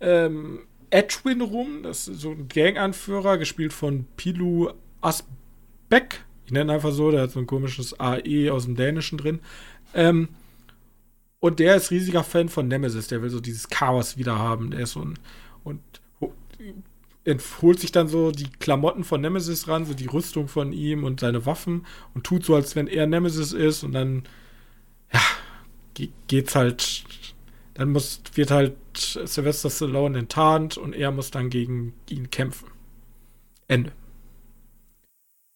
[0.00, 0.60] ähm,
[0.90, 4.70] Edwin rum, das ist so ein Ganganführer, gespielt von Pilu
[5.00, 6.24] Asbeck.
[6.46, 9.40] Ich nenne ihn einfach so, der hat so ein komisches AE aus dem Dänischen drin.
[9.94, 10.28] Ähm,
[11.40, 13.08] Und der ist riesiger Fan von Nemesis.
[13.08, 14.70] Der will so dieses Chaos wieder haben.
[14.70, 15.18] Der ist so ein.
[15.62, 15.80] Und
[17.62, 21.20] holt sich dann so die Klamotten von Nemesis ran, so die Rüstung von ihm und
[21.20, 23.82] seine Waffen und tut so, als wenn er Nemesis ist.
[23.82, 24.24] Und dann,
[25.12, 25.20] ja,
[26.28, 27.04] geht's halt.
[27.74, 32.68] Dann muss, wird halt Sylvester Stallone enttarnt und er muss dann gegen ihn kämpfen.
[33.68, 33.92] Ende.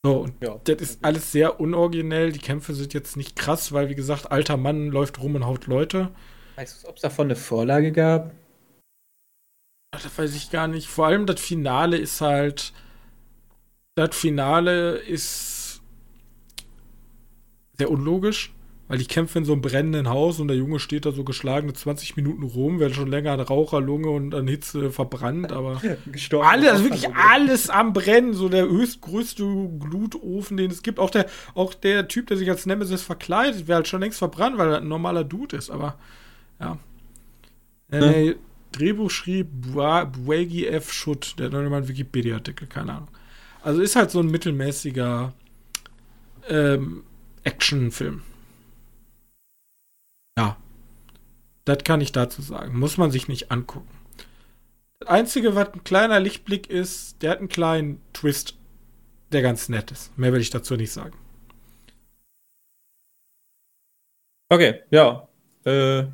[0.05, 0.61] So, und ja.
[0.65, 2.33] das ist alles sehr unoriginell.
[2.33, 5.67] Die Kämpfe sind jetzt nicht krass, weil, wie gesagt, alter Mann läuft rum und haut
[5.67, 6.11] Leute.
[6.57, 8.33] Weißt du, ob es davon eine Vorlage gab?
[9.91, 10.89] Das weiß ich gar nicht.
[10.89, 12.73] Vor allem das Finale ist halt.
[13.97, 15.83] Das Finale ist
[17.77, 18.55] sehr unlogisch.
[18.89, 21.75] Weil ich kämpfe in so einem brennenden Haus und der Junge steht da so geschlagene
[21.75, 25.81] 20 Minuten rum, wird schon länger an Raucherlunge und an Hitze verbrannt, aber
[26.11, 29.45] Gestorben alles, also wirklich alles am Brennen, so der höchstgrößte
[29.79, 30.99] Glutofen, den es gibt.
[30.99, 34.57] Auch der, auch der Typ, der sich als Nemesis verkleidet, wäre halt schon längst verbrannt,
[34.57, 35.99] weil er ein normaler Dude ist, aber
[36.59, 36.79] ja.
[37.91, 38.35] Äh.
[38.73, 40.93] Drehbuch schrieb Bwagi F.
[40.93, 43.09] Schutt, der hat noch immer einen Wikipedia-Artikel, keine Ahnung.
[43.63, 45.33] Also ist halt so ein mittelmäßiger
[46.49, 47.03] ähm,
[47.45, 48.23] Actionfilm.
[50.39, 50.57] Ja.
[51.69, 52.79] Das kann ich dazu sagen.
[52.79, 53.91] Muss man sich nicht angucken.
[55.01, 58.57] Das Einzige, was ein kleiner Lichtblick ist, der hat einen kleinen Twist,
[59.33, 60.17] der ganz nett ist.
[60.17, 61.19] Mehr will ich dazu nicht sagen.
[64.51, 65.29] Okay, ja.
[65.67, 66.05] Äh,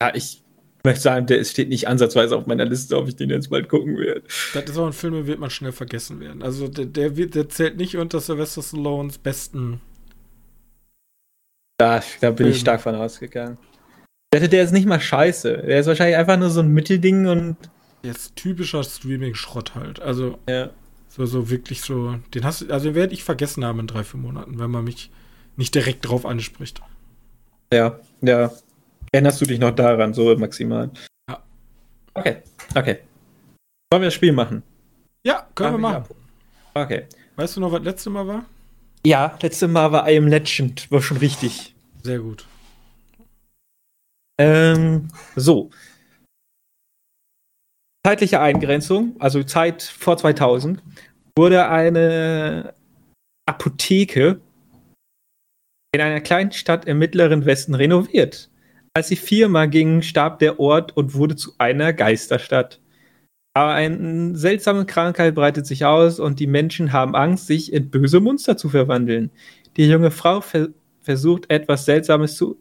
[0.00, 0.42] ja, ich
[0.82, 3.98] möchte sagen, der steht nicht ansatzweise auf meiner Liste, ob ich den jetzt bald gucken
[3.98, 4.22] werde.
[4.54, 6.42] Das ist auch ein Film, der wird man schnell vergessen werden.
[6.42, 9.82] Also der, der, wird, der zählt nicht unter Sylvester Stallones besten
[11.80, 12.50] da, da bin Film.
[12.50, 13.56] ich stark von ausgegangen.
[14.32, 15.64] Der, der ist nicht mal scheiße.
[15.66, 17.56] Der ist wahrscheinlich einfach nur so ein Mittelding und.
[18.04, 20.00] Der ist typischer Streaming-Schrott halt.
[20.00, 20.38] Also.
[20.48, 20.70] Ja.
[21.08, 22.14] So, so wirklich so.
[22.32, 25.10] Den hast du, also werde ich vergessen haben in drei, vier Monaten, wenn man mich
[25.56, 26.80] nicht direkt drauf anspricht.
[27.72, 28.52] Ja, ja.
[29.10, 30.90] Erinnerst du dich noch daran, so maximal?
[31.28, 31.42] Ja.
[32.14, 32.36] Okay,
[32.76, 32.98] okay.
[33.90, 34.62] Wollen wir das Spiel machen?
[35.24, 36.04] Ja, können Ach, wir machen.
[36.76, 36.82] Ja.
[36.82, 37.06] Okay.
[37.34, 38.44] Weißt du noch, was letzte Mal war?
[39.04, 40.90] Ja, letzte Mal war I Am Legend.
[40.92, 41.74] War schon richtig.
[42.04, 42.46] Sehr gut.
[44.40, 45.68] Ähm, so.
[48.06, 50.82] Zeitliche Eingrenzung, also Zeit vor 2000,
[51.36, 52.72] wurde eine
[53.46, 54.40] Apotheke
[55.94, 58.50] in einer kleinen Stadt im mittleren Westen renoviert.
[58.94, 62.80] Als die Firma ging, starb der Ort und wurde zu einer Geisterstadt.
[63.54, 68.20] Aber eine seltsame Krankheit breitet sich aus und die Menschen haben Angst, sich in böse
[68.20, 69.30] Monster zu verwandeln.
[69.76, 70.68] Die junge Frau ver
[71.02, 72.58] versucht etwas Seltsames zu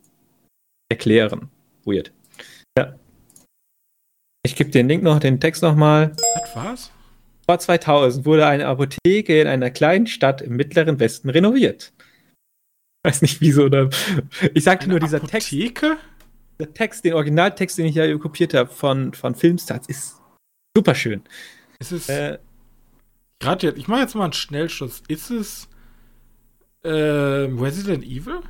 [0.90, 1.50] erklären.
[1.90, 2.12] Weird.
[2.78, 2.96] Ja.
[4.46, 6.16] Ich gebe den Link noch, den Text nochmal.
[6.42, 6.92] Was war's?
[7.46, 11.94] Vor 2000 wurde eine Apotheke in einer kleinen Stadt im mittleren Westen renoviert.
[13.04, 13.90] Ich weiß nicht wieso, oder?
[14.54, 15.90] Ich sagte eine nur, dieser Apotheke?
[15.90, 16.06] Text.
[16.60, 20.20] Der Text, den Originaltext, den ich ja kopiert habe von, von Filmstarts, ist
[20.76, 21.24] Super schön.
[21.80, 22.10] Ist es.
[22.10, 22.38] Äh,
[23.40, 25.02] Gerade jetzt, ich mache jetzt mal einen Schnellschuss.
[25.08, 25.68] Ist es
[26.84, 28.42] äh, Resident Evil?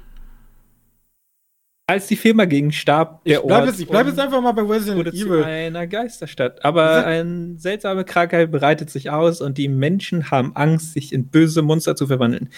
[1.90, 3.70] Als die Firma ging, starb der ich bleib Ort.
[3.70, 5.42] Jetzt, ich bleibe jetzt einfach mal bei Resident Evil.
[5.42, 6.64] Zu einer Geisterstadt.
[6.64, 11.64] Aber eine seltsame Krankheit breitet sich aus und die Menschen haben Angst, sich in böse
[11.64, 12.50] Monster zu verwandeln.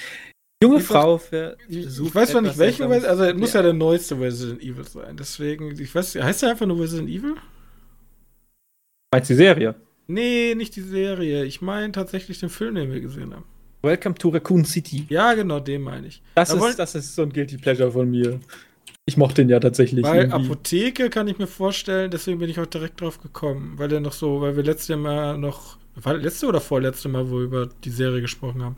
[0.61, 1.21] Junge ich Frau.
[1.69, 3.61] Ich, ich weiß zwar nicht, welche Resident Also, es muss ja.
[3.61, 5.15] ja der neueste Resident Evil sein.
[5.15, 7.35] Deswegen, ich weiß, heißt der einfach nur Resident Evil?
[9.13, 9.75] Meinst du die Serie?
[10.07, 11.45] Nee, nicht die Serie.
[11.45, 13.45] Ich meine tatsächlich den Film, den wir gesehen haben.
[13.81, 15.05] Welcome to Raccoon City.
[15.07, 16.21] Ja, genau, den meine ich.
[16.35, 18.37] Das, da ist, das ist so ein Guilty Pleasure von mir.
[19.05, 20.03] Ich mochte den ja tatsächlich.
[20.03, 20.45] Weil irgendwie.
[20.45, 23.73] Apotheke kann ich mir vorstellen, deswegen bin ich auch direkt drauf gekommen.
[23.77, 27.37] Weil der noch so, weil wir letztes Mal noch, war letzte oder vorletzte Mal, wo
[27.37, 28.75] wir über die Serie gesprochen haben.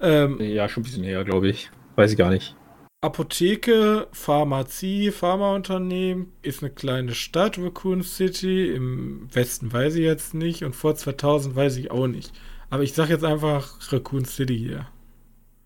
[0.00, 1.70] Ähm, ja, schon ein bisschen näher, glaube ich.
[1.96, 2.56] Weiß ich gar nicht.
[3.00, 8.72] Apotheke, Pharmazie, Pharmaunternehmen, ist eine kleine Stadt, Raccoon City.
[8.72, 12.32] Im Westen weiß ich jetzt nicht und vor 2000 weiß ich auch nicht.
[12.70, 14.86] Aber ich sag jetzt einfach Raccoon City hier.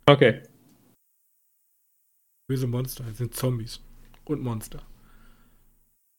[0.06, 0.42] Okay.
[2.48, 3.80] Böse Monster, das sind Zombies.
[4.24, 4.80] Und Monster.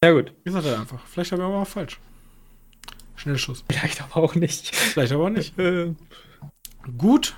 [0.03, 0.31] Ja, gut.
[0.43, 1.05] Ich sag das einfach.
[1.07, 1.99] Vielleicht habe ich aber auch falsch.
[3.15, 3.65] Schnellschuss.
[3.69, 4.73] Vielleicht aber auch nicht.
[4.73, 5.55] Vielleicht aber auch nicht.
[6.97, 7.35] gut.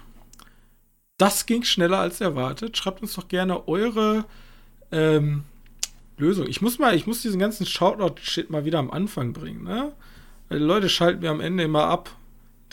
[1.17, 2.77] Das ging schneller als erwartet.
[2.77, 4.25] Schreibt uns doch gerne eure
[4.91, 5.45] ähm,
[6.17, 6.47] Lösung.
[6.47, 9.93] Ich muss mal, ich muss diesen ganzen Shoutout-Shit mal wieder am Anfang bringen, ne?
[10.49, 12.15] Weil die Leute schalten mir am Ende immer ab.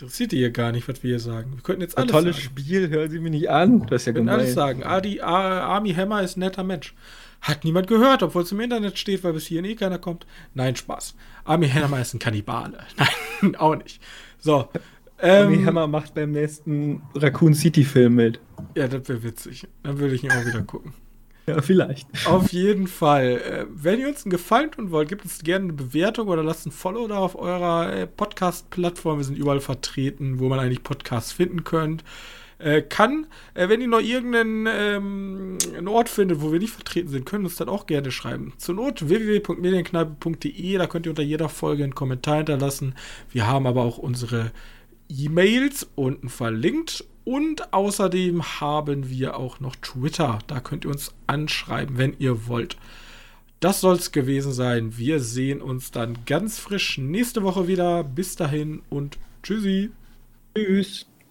[0.00, 1.54] Interessiert ihr gar nicht, was wir hier sagen.
[1.54, 2.48] Wir könnten jetzt alles Ein tolles sagen.
[2.60, 3.84] Spiel, hören Sie mich nicht an.
[3.88, 4.36] Das ist ja gemein.
[4.36, 4.84] alles sagen.
[4.84, 6.94] Adi, Army Hammer ist ein netter Mensch.
[7.40, 10.24] Hat niemand gehört, obwohl es im Internet steht, weil bis hierhin eh keiner kommt.
[10.54, 11.16] Nein, Spaß.
[11.44, 12.78] Army Hammer ist ein Kannibale.
[13.42, 14.00] Nein, auch nicht.
[14.38, 14.68] So,
[15.20, 18.40] ähm, Tommy Hammer macht beim nächsten Raccoon City Film mit.
[18.76, 19.66] Ja, das wäre witzig.
[19.82, 20.94] Dann würde ich ihn auch wieder gucken.
[21.48, 22.06] Ja, vielleicht.
[22.26, 23.40] Auf jeden Fall.
[23.40, 26.66] Äh, wenn ihr uns einen Gefallen tun wollt, gebt uns gerne eine Bewertung oder lasst
[26.66, 29.18] ein Follow da auf eurer äh, Podcast-Plattform.
[29.18, 32.04] Wir sind überall vertreten, wo man eigentlich Podcasts finden könnt.
[32.58, 37.44] Äh, kann, wenn ihr noch irgendeinen ähm, Ort findet, wo wir nicht vertreten sind, können
[37.44, 38.52] uns dann auch gerne schreiben.
[38.58, 42.96] Zur Not www.medienkneipe.de, da könnt ihr unter jeder Folge einen Kommentar hinterlassen.
[43.30, 44.50] Wir haben aber auch unsere
[45.08, 50.38] E-Mails unten verlinkt und außerdem haben wir auch noch Twitter.
[50.46, 52.76] Da könnt ihr uns anschreiben, wenn ihr wollt.
[53.60, 54.96] Das soll es gewesen sein.
[54.96, 58.04] Wir sehen uns dann ganz frisch nächste Woche wieder.
[58.04, 59.90] Bis dahin und tschüssi.
[60.54, 61.07] Tschüss.